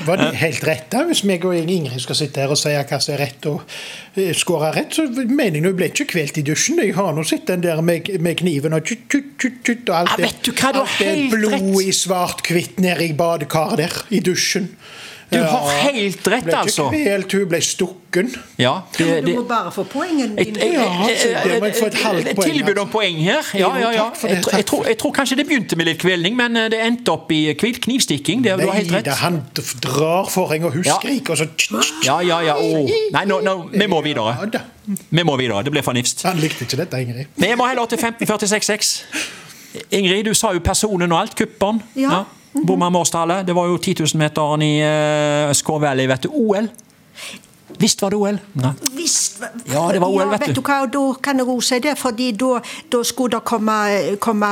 Var 0.04 0.18
det 0.18 0.28
helt 0.40 0.64
rett 0.66 0.88
da? 0.92 1.04
Hvis 1.08 1.22
meg 1.28 1.44
og 1.46 1.54
Ingrid 1.54 2.02
skal 2.02 2.18
sitte 2.18 2.42
her 2.42 2.52
og 2.52 2.58
si 2.58 2.72
hva 2.74 2.98
som 2.98 3.14
er 3.14 3.22
rett 3.22 3.46
og 3.48 3.62
eh, 4.16 4.32
skåre 4.34 4.72
rett, 4.74 4.94
så 4.96 5.04
mener 5.10 5.58
jeg 5.60 5.64
nå 5.66 5.72
ble 5.78 5.90
ikke 5.92 6.06
kvelt 6.14 6.38
i 6.40 6.44
dusjen. 6.46 6.80
Jeg 6.82 6.94
har 6.98 7.12
nå 7.16 7.24
sett 7.26 7.46
den 7.50 7.62
der 7.64 7.82
med, 7.84 8.08
med 8.20 8.40
kniven 8.40 8.74
og 8.76 8.82
tjutt, 8.86 9.06
tjutt, 9.12 9.30
tjutt, 9.40 9.60
tjutt, 9.66 9.84
og 9.90 9.96
alt 10.02 10.16
Ja, 10.18 10.24
vet 10.26 10.42
du 10.46 10.52
hva, 10.52 10.72
alt 10.82 10.98
det 10.98 11.14
blodet 11.34 11.60
blod 11.62 11.82
i 11.84 11.92
svart-hvitt 11.92 12.80
nede 12.82 13.06
i 13.10 13.14
badekaret 13.18 13.78
der, 13.84 14.02
i 14.10 14.20
dusjen. 14.24 14.70
Du 15.30 15.38
har 15.38 15.68
helt 15.86 16.26
rett, 16.26 16.42
Ble 16.42 16.50
ikke 16.50 16.60
altså. 16.64 16.84
kvelt, 16.90 17.34
hun 17.38 17.44
ble 17.52 17.58
stukken. 17.62 18.30
Ja, 18.58 18.72
det, 18.96 19.20
Du 19.22 19.28
må 19.36 19.44
bare 19.46 19.70
få 19.70 19.84
poengene 19.86 20.34
din. 20.34 20.56
dine. 20.56 20.72
Ja, 20.74 20.86
altså, 21.06 21.28
det 21.30 22.34
tilbud 22.34 22.78
om 22.80 22.88
altså. 22.88 22.92
poeng 22.92 23.20
her. 23.22 23.50
Ja, 23.54 23.68
ja, 23.78 23.90
ja. 23.94 24.06
det, 24.22 24.30
Jeg, 24.30 24.42
tror- 24.42 24.56
jeg, 24.56 24.66
tror, 24.66 24.86
jeg 24.90 24.98
tror 24.98 25.12
kanskje 25.14 25.36
det 25.38 25.46
begynte 25.46 25.76
med 25.78 25.86
litt 25.86 26.00
kvelning, 26.02 26.34
men 26.36 26.56
eh, 26.58 26.66
det 26.74 26.80
endte 26.82 27.12
opp 27.14 27.30
i 27.30 27.54
kniv- 27.54 27.78
knivstikking. 27.84 28.42
Det, 28.42 28.56
du 28.58 28.66
har 28.66 28.74
helt 28.80 28.90
rett. 28.96 29.06
Nei, 29.06 29.14
han 29.20 29.38
drar 29.86 30.26
forhenget, 30.34 30.66
og 30.66 30.72
hun 30.80 30.84
skriker, 30.98 31.30
og 31.30 31.38
så 31.38 31.84
Ja, 32.08 32.18
ja, 32.26 32.40
ja. 32.50 32.56
Nei, 33.14 33.24
nå, 33.30 33.38
nå, 33.46 33.54
vi 33.70 33.86
må 33.86 33.99
videre. 34.04 34.48
Vi 35.10 35.22
må 35.26 35.36
videre. 35.40 35.62
Det 35.66 35.72
blir 35.74 35.84
for 35.86 35.96
nifst. 35.96 36.24
Han 36.28 36.40
likte 36.40 36.66
ikke 36.66 36.80
dette, 36.80 37.00
Ingrid. 37.02 37.30
Vi 37.36 37.52
må 37.58 37.68
heller 37.70 37.88
til 37.90 37.98
1546-6. 37.98 38.92
Ingrid, 39.96 40.24
du 40.26 40.34
sa 40.34 40.52
jo 40.56 40.62
personen 40.64 41.12
og 41.12 41.20
alt. 41.22 41.36
Kupperen. 41.38 41.82
Ja. 41.98 42.24
Bomma 42.66 42.90
Mårstallet. 42.90 43.46
Det 43.46 43.54
var 43.54 43.70
jo 43.70 43.78
10 43.78 44.02
000-meteren 44.02 44.64
i 44.66 44.72
uh, 44.82 45.52
Skår 45.54 45.82
Valley, 45.86 46.08
vet 46.10 46.26
du. 46.26 46.32
OL. 46.34 46.66
Visst 47.80 48.02
var 48.02 48.12
det 48.12 48.18
OL? 48.18 48.40
Nei. 48.60 48.72
Visst, 49.00 49.40
Ja, 49.70 49.86
det 49.92 50.00
var 50.02 50.08
OL, 50.12 50.28
vet 50.34 50.46
vet 50.48 50.56
du. 50.56 50.60
hva, 50.66 50.82
og 50.84 50.92
Da 50.92 51.02
kan 51.24 51.40
jeg 51.40 51.48
rose 51.48 51.78
det, 51.80 51.96
fordi 51.98 52.30
da, 52.36 52.60
da 52.92 53.02
skulle 53.06 53.38
det 53.38 53.44
komme, 53.48 53.76
komme 54.20 54.50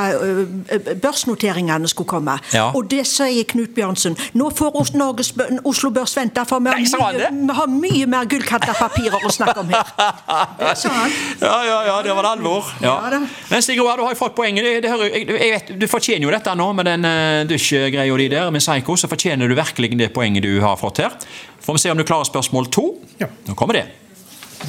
Børsnoteringene 1.01 1.87
skulle 1.91 2.09
komme. 2.09 2.37
Ja. 2.53 2.69
Og 2.75 2.89
det 2.91 3.05
sier 3.09 3.45
Knut 3.49 3.75
Bjørnsen. 3.75 4.17
Nå 4.37 4.49
får 4.55 4.95
Norges, 4.97 5.31
Oslo 5.67 5.91
Børs 5.93 6.15
vente, 6.17 6.43
for 6.49 6.63
vi 6.63 6.71
har, 6.73 6.79
Nei, 6.79 7.19
mye, 7.19 7.31
vi 7.47 7.57
har 7.59 7.69
mye 7.73 8.09
mer 8.09 8.29
gullkanta 8.31 8.73
papirer 8.77 9.25
å 9.25 9.31
snakke 9.33 9.59
om 9.63 9.73
her. 9.73 9.93
Det 10.59 10.73
sa 10.77 10.91
han. 10.93 11.13
Ja, 11.41 11.55
ja, 11.65 11.77
ja, 11.87 11.95
det 12.05 12.13
var 12.15 12.25
det 12.25 12.31
alvor. 12.37 12.67
Ja. 12.83 12.95
Ja. 13.11 13.21
Men 13.49 13.63
Stig 13.65 13.79
Roar, 13.79 13.97
du 13.99 14.05
har 14.05 14.13
jo 14.13 14.19
fått 14.19 14.35
poenget. 14.37 14.65
Det, 14.65 14.73
det 14.85 14.91
hører, 14.91 15.13
jeg, 15.13 15.27
jeg 15.29 15.53
vet, 15.55 15.71
du 15.81 15.87
fortjener 15.91 16.27
jo 16.27 16.33
dette 16.33 16.55
nå 16.59 16.67
med 16.77 16.89
den 16.89 17.07
uh, 17.07 17.45
dusjgreia 17.49 18.17
di 18.23 18.27
der 18.31 18.51
med 18.53 18.63
Psycho. 18.63 18.97
Så 18.99 19.09
fortjener 19.11 19.49
du 19.49 19.55
virkelig 19.57 19.93
det 19.99 20.11
poenget 20.15 20.45
du 20.45 20.51
har 20.63 20.77
fått 20.79 21.01
her. 21.03 21.15
Får 21.63 21.77
vi 21.77 21.83
se 21.85 21.91
om 21.93 21.99
du 21.99 22.05
klarer 22.07 22.27
spørsmål 22.27 22.69
to. 22.73 22.85
Ja. 23.21 23.29
Nå 23.47 23.55
kommer 23.59 23.79
det. 23.79 23.87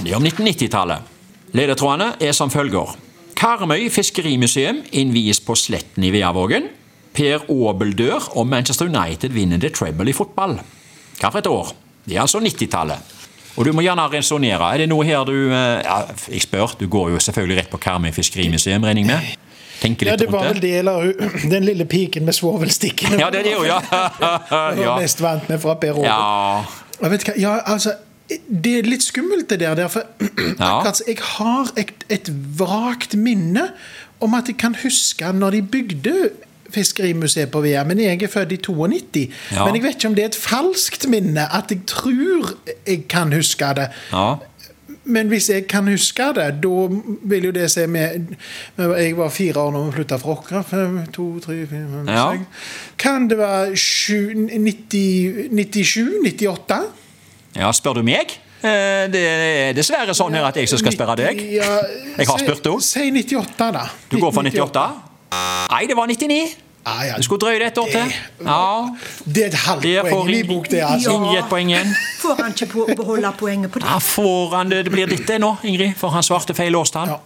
Det 0.01 0.13
er 0.13 0.17
om 0.17 0.25
1990-tallet. 0.25 1.09
Ledetrådene 1.53 2.13
er 2.25 2.33
som 2.33 2.51
følger. 2.51 2.95
Karmøy 3.37 3.89
fiskerimuseum 3.93 4.83
innvies 4.97 5.41
på 5.45 5.57
Sletten 5.59 6.05
i 6.07 6.13
Veavågen. 6.15 6.71
Per 7.17 7.45
Aabel 7.51 7.93
dør, 7.99 8.31
og 8.39 8.47
Manchester 8.47 8.89
United 8.89 9.35
vinner 9.35 9.61
The 9.61 9.69
Treble 9.75 10.09
i 10.11 10.15
fotball. 10.17 10.57
Hva 11.21 11.29
for 11.31 11.43
et 11.43 11.51
år? 11.51 11.73
Det 12.07 12.17
er 12.17 12.23
altså 12.25 12.41
90-tallet. 12.41 13.17
Og 13.59 13.67
du 13.67 13.73
må 13.77 13.83
gjerne 13.85 14.07
resonnere. 14.13 14.73
Er 14.73 14.85
det 14.85 14.89
noe 14.89 15.05
her 15.05 15.25
du 15.29 15.35
eh, 15.51 15.83
Ja, 15.85 16.01
jeg 16.31 16.45
spør. 16.47 16.77
Du 16.81 16.87
går 16.89 17.11
jo 17.17 17.21
selvfølgelig 17.21 17.59
rett 17.61 17.73
på 17.73 17.81
Karmøy 17.83 18.13
fiskerimuseum, 18.17 18.87
regner 18.87 19.03
jeg 19.03 19.11
med? 19.11 19.47
Ja, 19.81 20.17
det 20.21 20.29
var 20.29 20.45
vel 20.45 20.61
del 20.61 20.61
det? 20.61 20.63
det, 20.63 20.79
eller 20.79 21.51
den 21.51 21.65
lille 21.65 21.85
piken 21.89 22.25
med 22.25 22.37
svovelstikkene. 22.37 23.17
Ja, 23.21 23.31
det 23.33 23.41
er 23.41 23.49
det 23.49 23.53
jo, 23.57 23.65
ja. 23.65 23.79
Ja. 24.21 24.75
var 24.77 25.01
mest 25.01 25.21
vant 25.25 25.49
med 25.49 25.61
fra 25.61 25.75
Per 25.81 25.97
Aabel. 25.97 26.09
ja. 26.09 26.87
Jeg 27.01 27.11
vet 27.15 27.23
hva, 27.25 27.35
ja, 27.41 27.53
altså, 27.73 27.95
det 28.65 28.73
er 28.79 28.83
litt 28.89 29.03
skummelt 29.03 29.51
det 29.51 29.61
der, 29.61 29.89
For 29.89 30.03
akkurat, 30.59 31.01
jeg 31.07 31.17
har 31.37 31.71
et, 31.81 31.91
et 32.09 32.31
vrakt 32.59 33.15
minne 33.19 33.69
om 34.21 34.35
at 34.37 34.49
jeg 34.49 34.57
kan 34.61 34.75
huske 34.83 35.33
når 35.33 35.51
de 35.59 35.63
bygde 35.63 36.31
Fiskerimuseet 36.71 37.51
på 37.51 37.61
VM. 37.65 37.87
men 37.91 37.99
jeg 37.99 38.23
er 38.23 38.29
født 38.31 38.53
i 38.53 38.57
92. 38.63 39.25
Ja. 39.51 39.65
Men 39.65 39.75
jeg 39.75 39.83
vet 39.83 39.95
ikke 39.97 40.09
om 40.09 40.15
det 40.15 40.23
er 40.23 40.29
et 40.31 40.37
falskt 40.39 41.09
minne, 41.11 41.49
at 41.57 41.71
jeg 41.75 41.81
tror 41.87 42.53
jeg 42.87 43.09
kan 43.11 43.33
huske 43.35 43.73
det. 43.75 43.89
ja. 44.13 44.35
men 45.05 45.29
hvis 45.29 45.49
jeg 45.51 45.67
kan 45.67 45.89
huske 45.89 46.23
det, 46.37 46.45
da 46.63 46.69
vil 47.33 47.45
jo 47.45 47.51
det 47.51 47.71
si 47.71 47.87
med, 47.87 48.21
Jeg 48.79 49.17
var 49.17 49.29
fire 49.35 49.59
år 49.61 49.71
når 49.73 49.85
vi 49.89 49.93
flytta 49.93 50.17
fra 50.23 50.31
Åkra. 50.31 50.63
To, 51.13 51.39
tre, 51.41 51.67
fire, 51.67 51.87
fem, 51.91 52.09
Ja. 52.09 52.33
Kan 52.99 53.29
det 53.31 53.39
være 53.39 53.77
97? 53.77 55.99
98? 56.23 56.79
Ja, 57.57 57.71
spør 57.73 57.99
du 58.01 58.03
meg? 58.07 58.37
Eh, 58.63 59.07
Det 59.11 59.21
er 59.27 59.73
dessverre 59.77 60.15
sånn 60.15 60.35
her 60.37 60.45
at 60.51 60.57
jeg 60.61 60.69
som 60.69 60.79
skal 60.79 60.93
spørre 60.93 61.17
deg. 61.17 61.41
Jeg 61.41 62.27
har 62.29 62.39
spurt 62.39 62.65
henne. 62.67 62.81
Si 62.85 63.11
98, 63.11 63.71
da. 63.73 63.87
Du 64.11 64.19
går 64.21 64.33
for 64.33 64.43
98? 64.43 64.89
Nei, 65.71 65.87
det 65.87 65.97
var 65.97 66.07
99. 66.11 66.43
Ah, 66.83 67.03
ja. 67.05 67.17
Du 67.21 67.23
skulle 67.23 67.41
drøye 67.43 67.59
det 67.61 67.67
et 67.67 67.79
år 67.79 67.91
til. 67.93 68.13
Ja, 68.41 68.89
Det 69.27 69.43
er 69.43 69.47
et 69.49 69.55
halvt 69.55 70.11
poeng 70.11 70.31
i 70.31 70.37
min 70.39 70.47
bok, 70.49 70.69
det. 70.71 70.81
altså. 70.81 71.11
Ingrid 71.13 71.39
et 71.39 71.49
poeng 71.51 71.69
igjen. 71.69 71.91
Får 72.23 72.39
han 72.41 72.53
ikke 72.57 72.95
beholde 72.97 73.33
poenget 73.39 73.71
på 73.71 73.79
det? 73.83 73.87
Ja, 73.91 73.99
får 73.99 74.55
han 74.57 74.71
det, 74.73 74.85
det 74.87 74.93
blir 74.93 75.07
ditt 75.07 75.27
det 75.29 75.37
nå, 75.41 75.51
Ingrid, 75.63 75.93
for 76.01 76.09
han 76.09 76.23
svarte 76.25 76.55
feil 76.57 76.73
årstall. 76.75 77.09
Ja, 77.13 77.19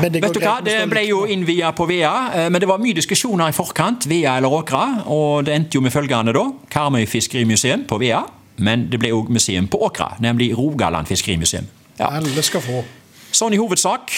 Vet 0.00 0.12
du 0.34 0.40
hva, 0.40 0.60
Det 0.64 0.76
ble 0.90 1.02
jo 1.08 1.24
innvia 1.26 1.72
på 1.74 1.88
Vea, 1.90 2.12
eh, 2.34 2.48
men 2.50 2.60
det 2.60 2.68
var 2.70 2.78
mye 2.78 2.94
diskusjoner 2.94 3.48
i 3.50 3.52
forkant. 3.52 4.06
Vea 4.06 4.36
eller 4.38 4.48
Åkra, 4.62 5.02
og 5.10 5.44
det 5.44 5.54
endte 5.58 5.74
jo 5.74 5.80
med 5.80 5.92
følgende 5.92 6.32
da. 6.32 6.44
Karmøy 6.70 7.02
fiskerimuseum 7.06 7.84
på 7.90 7.98
Vea, 7.98 8.22
men 8.56 8.88
det 8.90 9.00
ble 9.00 9.12
òg 9.16 9.30
museum 9.32 9.68
på 9.70 9.80
Åkra, 9.86 10.14
nemlig 10.20 10.52
Rogaland 10.58 11.06
fiskerimuseum. 11.10 11.68
Ja. 11.98 12.10
Alle 12.16 12.42
skal 12.42 12.64
få. 12.64 12.82
Sånn 13.30 13.54
i 13.54 13.60
hovedsak, 13.60 14.10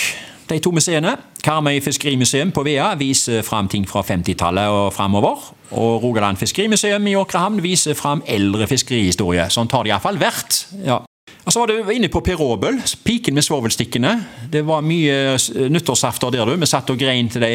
de 0.49 0.59
to 0.63 0.73
museene. 0.75 1.17
Karmøy 1.43 1.81
fiskerimuseum 1.85 2.53
på 2.55 2.65
Vea 2.67 2.93
viser 2.99 3.43
fram 3.47 3.69
ting 3.69 3.87
fra 3.89 4.03
50-tallet 4.07 4.73
og 4.73 4.93
framover. 4.95 5.51
Og 5.73 6.03
Rogaland 6.03 6.41
fiskerimuseum 6.41 7.07
i 7.09 7.17
Åkrehamn 7.19 7.63
viser 7.65 7.97
fram 7.99 8.23
eldre 8.29 8.69
fiskerihistorie. 8.71 9.49
Sånn 9.53 9.71
har 9.73 9.85
det 9.85 9.93
iallfall 9.95 10.21
vært. 10.21 10.65
Ja. 10.85 11.03
Og 11.53 11.55
så 11.55 11.67
var 11.67 11.69
du 11.69 11.91
inne 11.93 12.09
på 12.09 12.23
Per 12.25 12.41
Aabel, 12.41 12.79
piken 13.05 13.35
med 13.37 13.45
svovelstikkene. 13.45 14.13
Det 14.49 14.63
var 14.65 14.81
mye 14.81 15.35
nyttårsafter 15.69 16.31
der, 16.33 16.49
du. 16.49 16.55
Vi 16.57 16.69
satt 16.71 16.89
og 16.89 16.97
grein 16.97 17.29
til 17.29 17.45
det, 17.45 17.51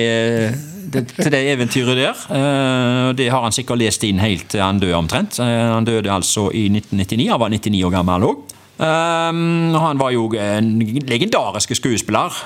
det, 0.93 1.01
til 1.15 1.31
det 1.33 1.39
eventyret 1.55 1.97
der. 1.97 2.19
Eh, 2.29 3.07
Det 3.17 3.25
har 3.33 3.41
han 3.41 3.55
sikkert 3.55 3.81
lest 3.81 4.05
inn 4.05 4.21
helt 4.21 4.45
til 4.53 4.61
han 4.61 4.77
døde 4.77 4.93
omtrent. 4.93 5.39
Eh, 5.41 5.73
Han 5.73 5.87
døde 5.89 6.13
altså 6.13 6.51
i 6.53 6.67
1999. 6.69 7.25
Han 7.31 7.41
var 7.41 7.49
99 7.49 7.81
år 7.87 7.95
gammel 7.95 8.27
òg. 8.27 8.43
Han 8.77 9.97
var 9.97 10.11
jo 10.13 10.27
en 10.37 10.69
legendarisk 11.09 11.73
skuespiller 11.79 12.37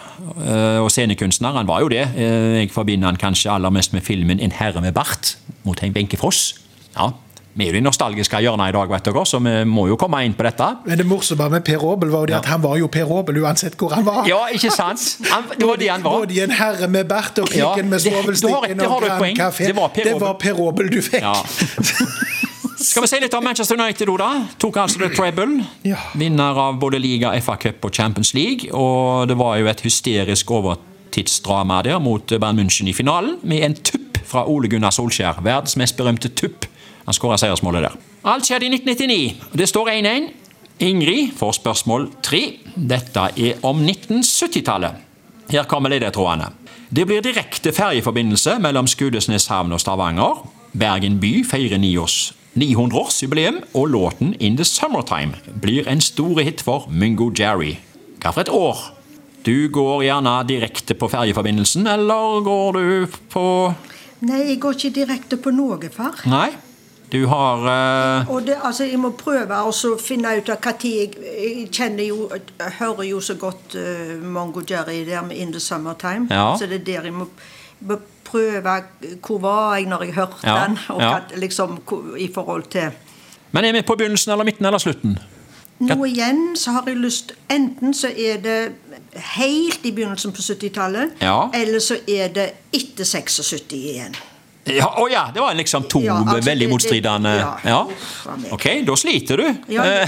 eh, 0.48 0.80
og 0.80 0.88
scenekunstner. 0.88 1.52
Han 1.52 1.68
var 1.68 1.82
jo 1.84 1.90
det. 1.92 2.06
Eh, 2.16 2.62
jeg 2.62 2.72
forbinder 2.72 3.12
han 3.12 3.20
kanskje 3.20 3.52
aller 3.52 3.76
mest 3.76 3.92
med 3.92 4.08
filmen 4.08 4.40
'En 4.40 4.56
herre 4.56 4.80
med 4.80 4.96
bart' 4.96 5.36
mot 5.66 5.84
Wenche 5.84 6.16
Foss. 6.16 6.56
Ja, 6.96 7.12
vi 7.54 7.66
er 7.66 7.74
jo 7.74 7.78
de 7.80 7.84
nostalgiske 7.84 8.40
hjørnene 8.44 8.70
i 8.72 8.76
dag, 8.76 8.92
vet 8.92 9.08
dere, 9.10 9.26
så 9.28 9.40
vi 9.44 9.56
må 9.68 9.88
jo 9.90 9.98
komme 10.00 10.22
inn 10.26 10.36
på 10.38 10.46
dette. 10.48 10.68
Men 10.88 11.02
det 11.02 11.08
morsomme 11.10 11.50
med 11.52 11.66
Per 11.68 11.84
Aabel 11.84 12.14
var 12.14 12.24
jo 12.26 12.32
det 12.32 12.38
at 12.40 12.50
han 12.52 12.64
var 12.64 12.78
jo 12.80 12.88
Per 12.92 13.12
Aabel 13.18 13.42
uansett 13.44 13.76
hvor 13.80 13.96
han 13.96 14.06
var. 14.08 14.24
Ja, 14.30 14.46
ikke 14.56 14.72
sant? 14.72 15.04
Han, 15.32 15.50
det 15.58 15.68
var 15.68 15.82
det 15.82 15.90
han 15.92 16.06
var. 16.06 16.24
Både 16.24 16.44
En 16.46 16.56
herre 16.56 16.88
med 16.88 17.10
bart 17.10 17.38
og 17.44 17.52
Ja, 17.56 17.74
med 17.84 18.00
svovelstikken 18.00 18.82
og 18.88 19.02
Grand. 19.04 19.38
Café. 19.38 19.68
Det 19.68 19.76
var 19.76 19.92
Per 19.96 20.52
Per 20.52 20.54
Robel 20.58 20.92
du 20.92 21.02
fikk. 21.02 21.22
Ja. 21.22 21.34
Skal 22.82 23.04
vi 23.04 23.10
si 23.12 23.20
litt 23.22 23.34
om 23.38 23.44
Manchester 23.46 23.78
United, 23.78 24.10
da? 24.18 24.30
Tok 24.60 24.80
altså 24.82 25.04
The 25.04 25.12
Treble. 25.14 25.66
Ja. 25.86 26.00
Vinner 26.18 26.58
av 26.58 26.80
både 26.82 27.00
liga, 27.00 27.34
FA 27.44 27.56
Cup 27.62 27.86
og 27.86 27.94
Champions 27.94 28.34
League. 28.34 28.72
Og 28.74 29.28
det 29.30 29.38
var 29.38 29.60
jo 29.62 29.70
et 29.70 29.84
hysterisk 29.86 30.50
overtidsdrama 30.52 31.82
der 31.86 32.02
mot 32.02 32.26
Bayern 32.26 32.60
München 32.60 32.90
i 32.90 32.96
finalen, 32.98 33.38
med 33.44 33.68
en 33.68 33.78
tupp 33.78 34.18
fra 34.26 34.48
Ole 34.50 34.72
Gunnar 34.72 34.96
Solskjær. 34.96 35.44
Verdens 35.46 35.78
mest 35.78 35.98
berømte 36.00 36.34
tupp. 36.34 36.66
Han 37.12 37.18
skåra 37.20 37.36
seiersmålet 37.42 37.84
der. 37.84 37.96
Alt 38.24 38.48
skjedde 38.48 38.70
i 38.70 38.72
1999. 38.72 39.50
og 39.52 39.58
Det 39.60 39.68
står 39.68 39.90
1-1. 39.92 40.30
Ingrid 40.80 41.34
får 41.36 41.58
spørsmål 41.60 42.08
tre. 42.24 42.40
Dette 42.76 43.26
er 43.36 43.60
om 43.68 43.82
1970-tallet. 43.84 45.02
Her 45.52 45.68
kommer 45.68 45.92
ledetrådene. 45.92 46.48
Det 46.88 47.04
blir 47.08 47.22
direkte 47.22 47.74
ferjeforbindelse 47.76 48.56
mellom 48.64 48.88
Skudenesnes 48.88 49.50
havn 49.52 49.76
og 49.76 49.84
Stavanger. 49.84 50.40
Bergen 50.72 51.20
by 51.20 51.44
feirer 51.44 51.78
900-årsjubileum, 51.84 53.60
og 53.74 53.88
låten 53.88 54.36
'In 54.40 54.56
the 54.56 54.64
Summertime' 54.64 55.36
blir 55.62 55.88
en 55.88 56.02
stor 56.02 56.40
hit 56.40 56.62
for 56.62 56.88
Mungo 56.90 57.32
Jerry. 57.40 57.76
Hva 58.24 58.32
for 58.32 58.42
et 58.42 58.50
år? 58.50 58.78
Du 59.46 59.68
går 59.68 60.04
gjerne 60.04 60.48
direkte 60.48 60.94
på 60.94 61.08
ferjeforbindelsen, 61.08 61.88
eller 61.88 62.44
går 62.44 62.72
du 62.72 63.08
på 63.30 63.74
Nei, 64.22 64.44
jeg 64.48 64.60
går 64.62 64.72
ikke 64.72 64.90
direkte 64.94 65.38
på 65.38 65.50
noe, 65.50 65.90
far. 65.90 66.14
Nei? 66.30 66.52
Du 67.12 67.26
har 67.26 67.58
uh... 67.58 68.46
Det, 68.46 68.56
altså, 68.64 68.84
Jeg 68.84 69.00
må 69.00 69.10
prøve 69.20 69.58
å 69.68 69.72
finne 70.00 70.32
ut 70.38 70.50
av 70.50 70.62
tid 70.80 70.96
jeg, 70.96 71.18
jeg 71.20 71.66
kjenner 71.74 72.08
jo, 72.08 72.30
jeg 72.32 72.72
hører 72.80 73.04
jo 73.10 73.20
så 73.20 73.36
godt 73.40 73.76
uh, 73.76 74.14
Mongo 74.24 74.62
Jerry 74.70 75.02
der 75.06 75.22
med 75.22 75.36
'In 75.38 75.52
the 75.52 75.60
Summertime'. 75.60 76.28
Ja. 76.32 76.56
Så 76.58 76.66
det 76.66 76.82
er 76.82 76.86
der 76.86 77.10
jeg 77.10 77.14
må, 77.14 77.28
må 77.82 77.98
prøve 78.24 78.78
Hvor 79.28 79.40
var 79.40 79.76
jeg 79.76 79.86
når 79.86 80.04
jeg 80.04 80.14
hørte 80.14 80.48
Ja, 80.48 80.64
den? 80.68 80.80
Og 80.90 81.02
ja. 81.02 81.10
hva, 81.10 81.20
liksom, 81.36 81.80
hvor- 81.90 82.16
I 82.18 82.32
forhold 82.34 82.64
til 82.72 82.92
Men 83.52 83.66
er 83.66 83.72
vi 83.72 83.82
på 83.82 83.96
begynnelsen 83.96 84.32
eller 84.32 84.44
midten 84.46 84.66
eller 84.66 84.78
slutten? 84.80 85.18
Nå 85.82 86.06
igjen 86.06 86.56
så 86.56 86.72
har 86.72 86.84
jeg 86.88 86.96
lyst 87.02 87.34
Enten 87.50 87.94
så 87.94 88.08
er 88.08 88.38
det 88.38 88.72
helt 89.36 89.86
i 89.86 89.92
begynnelsen 89.92 90.32
på 90.32 90.42
70-tallet, 90.42 91.10
Ja. 91.22 91.50
eller 91.54 91.80
så 91.80 91.98
er 92.08 92.28
det 92.28 92.52
etter 92.74 93.04
76 93.04 93.74
igjen. 93.74 94.16
Ja, 94.78 94.88
Å 95.02 95.08
ja, 95.12 95.24
det 95.34 95.42
var 95.44 95.54
liksom 95.58 95.84
to 95.92 96.02
Ja, 96.06 96.18
altså, 96.22 96.42
veldig 96.46 96.68
motstridende 96.72 97.32
ja. 97.38 97.60
ja. 97.66 97.88
Ok, 98.56 98.66
da 98.88 98.96
sliter 99.00 99.38
du. 99.42 99.48
Ja, 99.74 99.86
ja, 99.86 100.06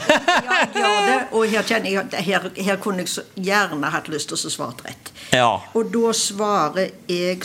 det. 1.07 1.17
Og 1.35 1.47
her 1.51 1.63
kjenner 1.67 1.89
jeg 1.91 2.03
her, 2.27 2.41
her 2.67 2.77
kunne 2.83 2.99
jeg 3.03 3.09
så 3.13 3.21
gjerne 3.35 3.87
hatt 3.93 4.07
lyst 4.11 4.27
til 4.31 4.37
å 4.37 4.39
svare 4.53 4.87
rett. 4.87 5.05
Ja. 5.33 5.53
Og 5.75 5.83
da 5.93 6.13
svarer 6.17 6.87
jeg 7.09 7.39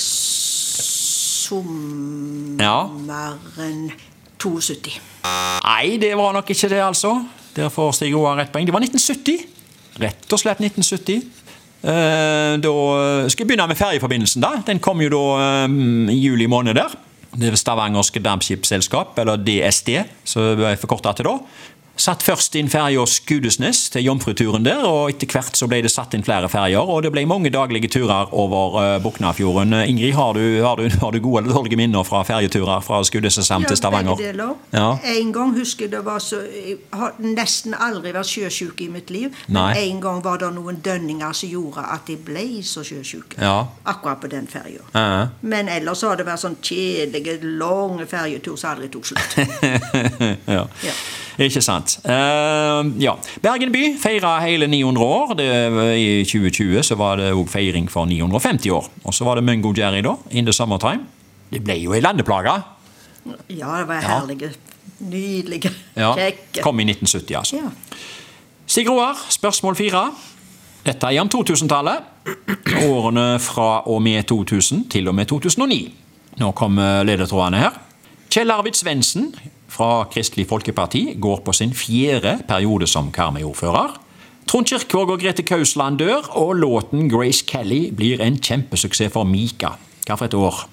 sommeren 1.49 1.59
72. 4.39 5.01
Nei, 5.65 5.97
det 6.01 6.15
var 6.19 6.33
nok 6.37 6.51
ikke 6.55 6.69
det, 6.71 6.83
altså. 6.85 7.17
Der 7.57 7.69
får 7.75 7.93
Stig 7.99 8.15
Roar 8.15 8.37
rett 8.39 8.53
poeng. 8.55 8.67
Det 8.69 8.75
var 8.75 8.85
1970. 8.85 9.47
Rett 9.99 10.33
og 10.33 10.39
slett 10.41 10.61
1970. 10.63 11.27
Eh, 11.79 12.55
da 12.63 12.75
skal 13.31 13.45
jeg 13.45 13.49
begynne 13.49 13.67
med 13.71 13.79
ferjeforbindelsen. 13.79 14.43
da. 14.43 14.63
Den 14.67 14.79
kom 14.83 15.01
jo 15.03 15.11
da 15.15 15.25
eh, 15.43 15.69
i 16.15 16.19
juli 16.19 16.47
måned 16.51 16.75
der. 16.79 16.95
Det 17.37 17.51
er 17.51 17.59
Stavangerske 17.61 18.23
Dampskipsselskap, 18.25 19.19
eller 19.21 19.37
DSD, 19.37 19.91
som 20.25 20.63
jeg 20.63 20.81
forkorta 20.81 21.13
til 21.19 21.29
da. 21.29 21.35
Satt 21.99 22.23
først 22.23 22.55
inn 22.55 22.69
ferja 22.71 23.03
Skudesnes 23.11 23.89
til 23.91 24.05
jomfruturen 24.07 24.63
der, 24.63 24.85
og 24.87 25.11
etter 25.11 25.27
hvert 25.33 25.59
så 25.59 25.67
ble 25.71 25.81
det 25.83 25.91
satt 25.91 26.15
inn 26.15 26.23
flere 26.23 26.47
ferjer. 26.51 26.79
Og 26.79 27.03
det 27.03 27.11
ble 27.11 27.25
mange 27.27 27.51
daglige 27.51 27.91
turer 27.91 28.31
over 28.39 28.77
uh, 28.79 28.85
Buknafjorden. 29.03 29.75
Eh, 29.81 29.91
Ingrid, 29.91 30.15
har 30.15 30.39
du, 30.39 30.45
har, 30.63 30.79
du, 30.79 30.87
har 31.03 31.13
du 31.15 31.19
gode 31.25 31.43
eller 31.43 31.57
dårlige 31.57 31.81
minner 31.81 32.07
fra 32.07 32.23
ferjeturer 32.29 32.85
fra 32.87 33.01
Skudeneshavn 33.03 33.67
til 33.67 33.81
Stavanger? 33.81 34.23
Ja. 34.71 34.87
En 35.17 35.35
gang 35.35 35.57
husker 35.59 35.89
jeg 35.89 35.97
det 35.97 36.05
var 36.07 36.23
så 36.23 36.39
Jeg 36.39 36.79
har 36.95 37.17
nesten 37.19 37.75
aldri 37.75 38.13
vært 38.15 38.31
sjøsjuk 38.31 38.81
i 38.87 38.91
mitt 38.93 39.11
liv. 39.11 39.35
Nei. 39.51 39.73
Men 39.75 39.83
en 39.83 40.03
gang 40.07 40.23
var 40.23 40.39
det 40.43 40.53
noen 40.55 40.79
dønninger 40.85 41.35
som 41.35 41.51
gjorde 41.51 41.83
at 41.99 42.11
jeg 42.11 42.23
ble 42.27 42.47
så 42.63 42.87
sjøsjuk. 42.87 43.39
Ja. 43.43 43.65
Akkurat 43.91 44.23
på 44.23 44.31
den 44.31 44.47
ferja. 44.51 44.87
Ja. 44.95 45.29
Men 45.41 45.71
ellers 45.73 46.07
har 46.07 46.19
det 46.21 46.29
vært 46.29 46.47
sånn 46.47 46.61
kjedelige, 46.63 47.41
lange 47.59 48.07
ferjetur 48.07 48.55
som 48.55 48.77
aldri 48.77 48.93
tok 48.93 49.11
slutt. 49.11 49.41
ja. 50.59 50.69
Ja. 50.87 51.01
Ikke 51.39 51.61
sant. 51.63 51.99
Uh, 52.05 52.89
ja. 52.99 53.13
Bergen 53.43 53.71
by 53.73 53.83
feira 54.03 54.41
hele 54.43 54.67
900 54.67 55.05
år. 55.07 55.35
Det, 55.39 55.47
I 55.99 56.25
2020 56.27 56.83
så 56.83 56.97
var 56.99 57.17
det 57.21 57.29
òg 57.33 57.47
feiring 57.53 57.87
for 57.91 58.07
950 58.11 58.71
år. 58.75 58.89
Og 59.05 59.15
så 59.15 59.25
var 59.25 59.39
det 59.39 59.45
Mungo 59.47 59.71
Jerry, 59.77 60.01
da. 60.03 60.17
In 60.31 60.45
the 60.49 60.53
summertime. 60.53 61.05
Det 61.53 61.63
ble 61.65 61.77
jo 61.85 61.95
ei 61.95 62.01
landeplage. 62.03 62.57
Ja, 63.49 63.79
det 63.79 63.87
var 63.89 63.95
Ja. 64.03 64.19
herlige, 64.19 64.51
nydelige, 65.01 65.71
Ja. 65.97 66.15
kjekke. 66.15 66.63
Kom 66.63 66.81
i 66.81 66.85
1970, 66.85 67.37
altså. 67.39 67.57
Ja. 67.57 67.71
Stig 68.67 68.89
Roar, 68.91 69.15
spørsmål 69.31 69.77
fire. 69.77 70.11
Dette 70.87 71.07
er 71.07 71.21
om 71.21 71.29
2000-tallet. 71.29 72.03
Årene 72.85 73.39
fra 73.41 73.83
og 73.89 74.03
med 74.03 74.23
2000 74.27 74.89
til 74.91 75.09
og 75.09 75.15
med 75.15 75.27
2009. 75.27 75.95
Nå 76.39 76.51
kommer 76.53 77.03
ledetrådene 77.05 77.59
her. 77.59 77.71
Kjell 78.31 78.51
Arvid 78.51 78.73
Svendsen 78.77 79.35
fra 79.69 80.05
Kristelig 80.13 80.47
Folkeparti 80.49 81.17
går 81.21 81.41
på 81.45 81.53
sin 81.55 81.75
fjerde 81.77 82.39
periode 82.49 82.87
som 82.87 83.11
Karmøy-ordfører. 83.13 83.99
Trond 84.49 84.67
Kirkvaag 84.67 85.11
og 85.13 85.21
Grete 85.21 85.43
Kausland 85.45 85.99
dør, 86.01 86.25
og 86.37 86.55
låten 86.57 87.09
'Grace 87.11 87.45
Kelly' 87.45 87.91
blir 87.95 88.21
en 88.25 88.39
kjempesuksess 88.41 89.13
for 89.13 89.25
Mika. 89.25 89.69
Hva 90.07 90.15
for 90.17 90.25
et 90.25 90.35
år? 90.35 90.69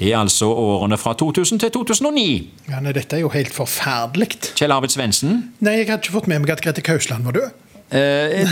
Det 0.00 0.12
er 0.12 0.18
altså 0.18 0.46
årene 0.46 0.96
fra 0.98 1.12
2000 1.14 1.60
til 1.60 1.70
2009. 1.70 2.50
Ja, 2.68 2.80
nei, 2.80 2.92
dette 2.92 3.16
er 3.16 3.20
jo 3.20 3.28
helt 3.28 3.52
forferdelig. 3.54 4.28
Kjell 4.56 4.72
Arvid 4.72 4.88
Svendsen 4.90 5.52
Nei, 5.60 5.72
jeg 5.78 5.86
hadde 5.86 6.02
ikke 6.02 6.12
fått 6.16 6.26
med 6.26 6.40
meg 6.40 6.50
at 6.50 6.60
Grete 6.64 6.80
Kausland 6.82 7.24
var 7.24 7.32
død. 7.32 7.50
eh, 7.92 8.48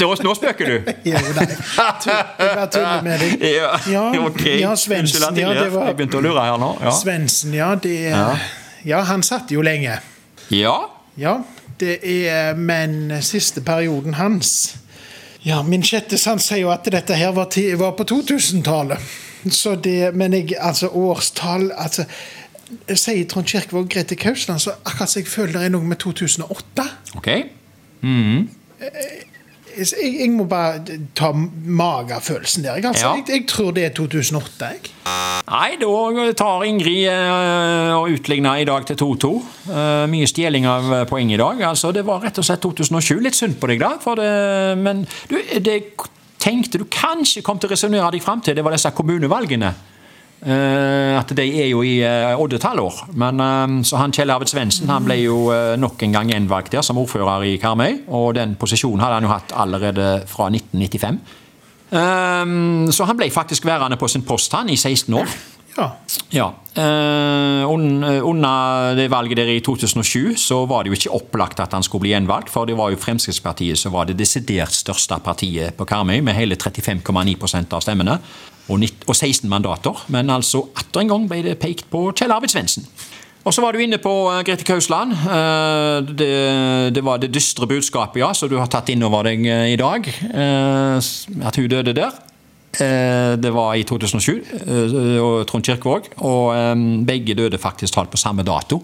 Nå 0.00 0.34
spøker 0.34 0.66
du! 0.66 0.92
Jo, 1.10 1.18
nei. 1.36 1.46
Jeg 1.50 2.54
bare 2.56 2.68
tuller 2.70 3.02
med 3.02 3.18
deg. 3.20 3.40
Ja, 3.58 3.76
Ja, 3.90 4.24
okay. 4.26 4.60
ja, 4.60 4.74
Svendsen, 4.76 5.36
ja, 5.36 5.52
det 5.52 5.72
var- 5.72 5.86
Jeg 5.86 5.96
begynte 5.96 6.18
å 6.18 6.22
lure 6.22 6.40
her 6.40 6.56
nå. 6.56 6.70
Ja, 6.80 6.90
Svendsen, 6.90 7.52
ja, 7.54 7.74
det 7.74 7.94
Ja. 8.10 8.36
Ja, 8.84 9.00
han 9.04 9.22
satt 9.22 9.50
jo 9.52 9.62
lenge. 9.62 9.98
ja. 10.50 10.78
Ja, 11.16 11.40
det 11.80 11.98
er 12.06 12.54
Men 12.54 13.10
siste 13.22 13.60
perioden 13.60 14.14
hans 14.14 14.76
Ja, 15.42 15.62
min 15.62 15.82
sjette 15.82 16.16
sans 16.18 16.44
sier 16.46 16.60
jo 16.62 16.70
at 16.70 16.84
dette 16.84 17.14
her 17.16 17.32
var, 17.32 17.44
ti- 17.50 17.74
var 17.74 17.92
på 17.98 18.04
2000-tallet. 18.04 18.98
Så 19.50 19.74
det, 19.74 20.14
Men 20.14 20.32
jeg, 20.32 20.54
altså 20.60 20.88
årstall 20.88 21.70
altså, 21.76 22.04
Sier 22.94 23.24
Trond 23.26 23.46
Kirkevåg 23.48 23.88
Grete 23.90 24.14
Kausland, 24.16 24.60
så 24.60 24.70
akkurat 24.84 25.10
så 25.10 25.18
jeg 25.18 25.26
føler 25.28 25.52
det 25.58 25.62
er 25.66 25.72
noe 25.74 25.84
med 25.84 25.98
2008. 25.98 26.84
Ok? 27.16 27.28
Mhm. 28.02 28.48
Jeg, 29.80 30.12
jeg 30.20 30.30
må 30.34 30.44
bare 30.50 30.98
ta 31.16 31.30
magefølelsen 31.32 32.66
der. 32.66 32.80
Altså, 32.80 33.06
Ja. 33.06 33.14
jeg, 33.16 33.24
jeg 33.28 33.46
tror 33.48 33.70
det 33.76 33.84
er 33.84 33.94
2008. 33.96 34.70
jeg. 34.70 34.90
Nei, 35.50 35.70
da 35.80 36.32
tar 36.36 36.64
Ingrid 36.68 37.08
eh, 37.08 37.92
og 37.96 38.12
utligner 38.12 38.60
i 38.60 38.68
dag 38.68 38.86
til 38.86 38.96
2-2. 39.00 39.30
Uh, 39.70 40.06
mye 40.12 40.28
stjeling 40.28 40.68
av 40.68 40.92
eh, 40.94 41.04
poeng 41.10 41.32
i 41.32 41.40
dag. 41.40 41.62
Altså, 41.72 41.90
det 41.96 42.04
var 42.06 42.22
rett 42.22 42.38
og 42.38 42.46
slett 42.46 42.62
2007. 42.62 43.18
Litt 43.24 43.38
synd 43.38 43.56
på 43.60 43.70
deg, 43.72 43.82
da. 43.82 44.14
Det, 44.20 44.30
men 44.78 45.06
du, 45.30 45.38
det 45.64 45.80
tenkte 46.40 46.80
du 46.80 46.86
kanskje 46.92 47.42
kom 47.46 47.58
til 47.60 47.70
å 47.70 47.74
resonnere 47.74 48.12
deg 48.14 48.24
fram 48.24 48.40
til, 48.44 48.56
det 48.56 48.64
var 48.64 48.76
disse 48.76 48.92
kommunevalgene. 48.96 49.74
Eh, 50.40 51.18
at 51.18 51.28
de 51.36 51.44
er 51.60 51.66
jo 51.68 51.82
i 51.84 51.98
uh, 52.00 52.40
oddetallår. 52.40 53.02
Men 53.20 53.40
eh, 53.44 53.74
så 53.84 53.98
han 54.00 54.14
Kjell 54.14 54.32
Arvid 54.32 54.48
Svendsen 54.48 54.88
han 54.88 55.04
ble 55.04 55.18
jo 55.20 55.50
nok 55.76 56.00
en 56.06 56.16
gang 56.16 56.32
gjenvalgt 56.32 56.72
der 56.72 56.86
som 56.86 57.00
ordfører 57.00 57.44
i 57.44 57.58
Karmøy. 57.60 58.06
Og 58.08 58.34
den 58.38 58.56
posisjonen 58.60 59.04
hadde 59.04 59.20
han 59.20 59.28
jo 59.28 59.34
hatt 59.34 59.52
allerede 59.52 60.08
fra 60.30 60.48
1995. 60.48 61.20
Eh, 61.90 62.54
så 62.96 63.08
han 63.10 63.20
ble 63.20 63.30
faktisk 63.34 63.68
værende 63.68 64.00
på 64.00 64.08
sin 64.08 64.24
post 64.24 64.56
han 64.56 64.72
i 64.72 64.78
16 64.80 65.20
år. 65.20 65.38
Ja. 65.76 65.86
Ja. 66.34 66.46
eh, 66.74 67.62
eh, 67.62 68.24
under 68.26 68.94
det 68.96 69.08
valget 69.10 69.36
der 69.36 69.50
i 69.52 69.60
2007 69.60 70.36
så 70.36 70.66
var 70.66 70.82
det 70.84 70.90
jo 70.90 70.98
ikke 70.98 71.14
opplagt 71.20 71.60
at 71.60 71.72
han 71.72 71.82
skulle 71.82 72.02
bli 72.06 72.12
gjenvalgt, 72.14 72.50
for 72.50 72.66
det 72.66 72.76
var 72.78 72.90
jo 72.90 72.98
Fremskrittspartiet 73.00 73.78
som 73.78 73.92
var 73.92 74.06
det 74.06 74.18
desidert 74.18 74.72
største 74.74 75.18
partiet 75.24 75.76
på 75.76 75.86
Karmøy, 75.86 76.20
med 76.22 76.34
hele 76.34 76.56
35,9% 76.58 77.74
av 77.76 77.80
stemmene 77.84 78.18
og, 78.68 78.78
19, 78.78 79.06
og 79.08 79.16
16 79.16 79.48
mandater. 79.50 80.04
Men 80.08 80.30
altså 80.30 80.66
atter 80.78 81.00
en 81.04 81.08
gang 81.14 81.28
ble 81.30 81.42
det 81.46 81.58
pekt 81.62 81.88
på 81.90 82.10
Kjell 82.12 82.32
Arvid 82.34 82.52
Svendsen. 82.52 82.86
Og 83.40 83.54
så 83.56 83.62
var 83.64 83.72
du 83.72 83.80
inne 83.80 83.96
på 83.98 84.10
eh, 84.30 84.42
Grete 84.44 84.66
Kausland. 84.68 85.12
Eh, 85.16 86.00
Det, 86.10 86.32
det 86.94 87.04
var 87.04 87.18
det 87.18 87.32
dystre 87.34 87.66
budskapet, 87.66 88.20
ja, 88.20 88.32
som 88.34 88.48
du 88.50 88.58
har 88.58 88.68
tatt 88.68 88.88
inn 88.92 89.02
over 89.02 89.24
deg 89.30 89.46
i 89.46 89.76
dag. 89.80 90.06
At 90.34 91.56
hun 91.56 91.68
døde 91.70 91.94
der. 91.96 92.10
Eh, 92.78 93.36
Det 93.40 93.50
var 93.54 93.74
i 93.74 93.82
2007, 93.82 94.44
eh, 94.66 95.18
og 95.22 95.46
Trond 95.46 95.64
Kirkevåg. 95.64 96.08
Og 96.18 96.54
eh, 96.54 97.04
begge 97.06 97.34
døde 97.34 97.58
faktisk 97.58 97.94
talt 97.94 98.10
på 98.10 98.20
samme 98.20 98.42
dato. 98.46 98.82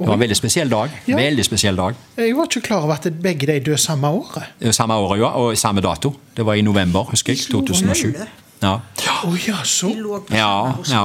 Det 0.00 0.06
var 0.08 0.14
en 0.16 0.20
veldig 0.22 0.36
spesiell 0.36 0.70
dag. 0.70 0.90
Ja. 1.06 1.16
Veldig 1.16 1.44
spesiell 1.44 1.76
dag. 1.76 1.94
Jeg 2.16 2.32
var 2.36 2.46
ikke 2.48 2.62
klar 2.70 2.86
over 2.86 2.96
at 2.96 3.20
begge 3.22 3.46
de 3.46 3.58
døde 3.60 3.78
samme 3.78 4.08
året. 4.08 4.72
Samme 4.72 4.94
året, 4.96 5.18
ja, 5.20 5.28
og 5.36 5.58
samme 5.60 5.82
dato. 5.84 6.14
Det 6.36 6.46
var 6.46 6.54
i 6.56 6.62
november, 6.64 7.04
husker 7.10 7.34
jeg. 7.34 7.50
2007. 7.52 8.14
Ja. 8.62 8.78
Oh, 9.24 9.36
ja, 9.48 9.56
så. 9.64 9.90
Ja, 10.32 10.72
ja. 10.88 11.04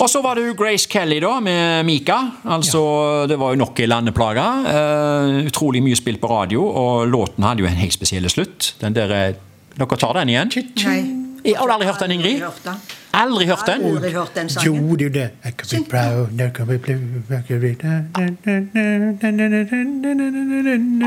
Og 0.00 0.08
så 0.08 0.22
var 0.22 0.34
det 0.36 0.46
jo 0.46 0.54
Grace 0.56 0.88
Kelly 0.88 1.20
da, 1.20 1.38
med 1.40 1.84
Mika. 1.84 2.16
Altså, 2.44 3.26
Det 3.28 3.38
var 3.38 3.50
jo 3.52 3.56
nok 3.56 3.80
en 3.80 3.88
landeplage. 3.88 4.44
Uh, 4.68 5.46
utrolig 5.48 5.82
mye 5.84 5.96
spilt 5.96 6.20
på 6.20 6.28
radio, 6.28 6.64
og 6.64 7.08
låten 7.08 7.44
hadde 7.44 7.64
jo 7.64 7.68
en 7.68 7.80
helt 7.80 7.92
spesiell 7.92 8.28
slutt. 8.30 8.74
Den 8.80 8.96
der, 8.96 9.34
Dere 9.78 9.96
tar 9.96 10.12
den 10.20 10.28
igjen? 10.28 10.52
Nei. 10.84 11.17
Jeg 11.48 11.56
har 11.56 11.66
du 11.66 11.72
aldri 11.72 11.86
hørt 11.88 12.00
den, 12.00 12.10
Ingrid? 12.10 12.42
Aldri 13.14 13.46
hørt 13.46 13.66
den? 13.66 13.84
Aldri 13.88 14.10
hørt 14.12 14.34
den 14.36 14.48
sangen. 14.52 14.88
Jo, 14.88 14.96
det 14.96 15.06
er 15.06 15.08
jo 15.08 15.12
det. 15.14 15.30
I 15.44 15.50
could 15.50 15.70
be 15.70 15.90
proud, 15.90 16.40
I 16.40 16.50
could 16.52 16.68
be 16.68 16.78
blue, 16.78 16.98
I 17.30 17.40
could 17.48 17.60
be 17.60 17.72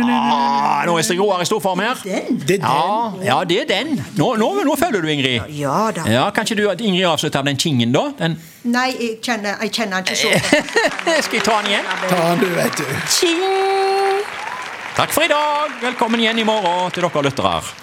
Ah, 0.01 0.85
nå 0.85 0.97
er 0.97 1.01
Stig 1.05 1.19
Roar 1.19 1.41
i 1.41 1.45
stor 1.45 1.59
form 1.61 1.79
her. 1.79 2.01
Den? 2.03 2.39
Er 2.49 2.65
Ja, 2.65 3.11
ja, 3.25 3.43
det 3.43 3.59
er 3.61 3.65
den. 3.69 4.05
Nå, 4.17 4.35
nå, 4.35 4.49
nå 4.65 4.75
følger 4.79 5.01
du, 5.01 5.07
Ingrid. 5.07 5.41
Ja 5.59 5.91
da. 5.95 6.07
Ja, 6.09 6.29
Kan 6.29 6.43
ikke 6.49 6.55
du, 6.63 6.83
Ingrid, 6.83 7.05
avslutte 7.05 7.37
av 7.39 7.45
den 7.45 7.57
kingen, 7.57 7.91
da? 7.93 8.07
Den, 8.19 8.39
Nei, 8.63 8.87
jeg 8.99 9.19
kjenner, 9.21 9.61
jeg 9.61 9.71
kjenner 9.71 10.01
den 10.01 10.05
ikke 10.05 10.15
så 10.15 10.27
godt. 10.33 11.23
skal 11.23 11.37
jeg 11.37 11.45
ta 11.45 11.59
den 11.61 11.71
igjen? 11.71 11.93
Ta 12.09 12.23
den, 12.31 12.39
du, 12.39 12.49
vet 12.55 12.81
du. 12.81 12.85
Tjing! 13.09 14.25
Takk 14.97 15.13
for 15.13 15.21
i 15.25 15.29
dag. 15.31 15.77
Velkommen 15.81 16.19
igjen 16.19 16.41
i 16.41 16.43
morgen 16.49 16.91
til 16.91 17.05
dere 17.05 17.29
lyttere. 17.29 17.80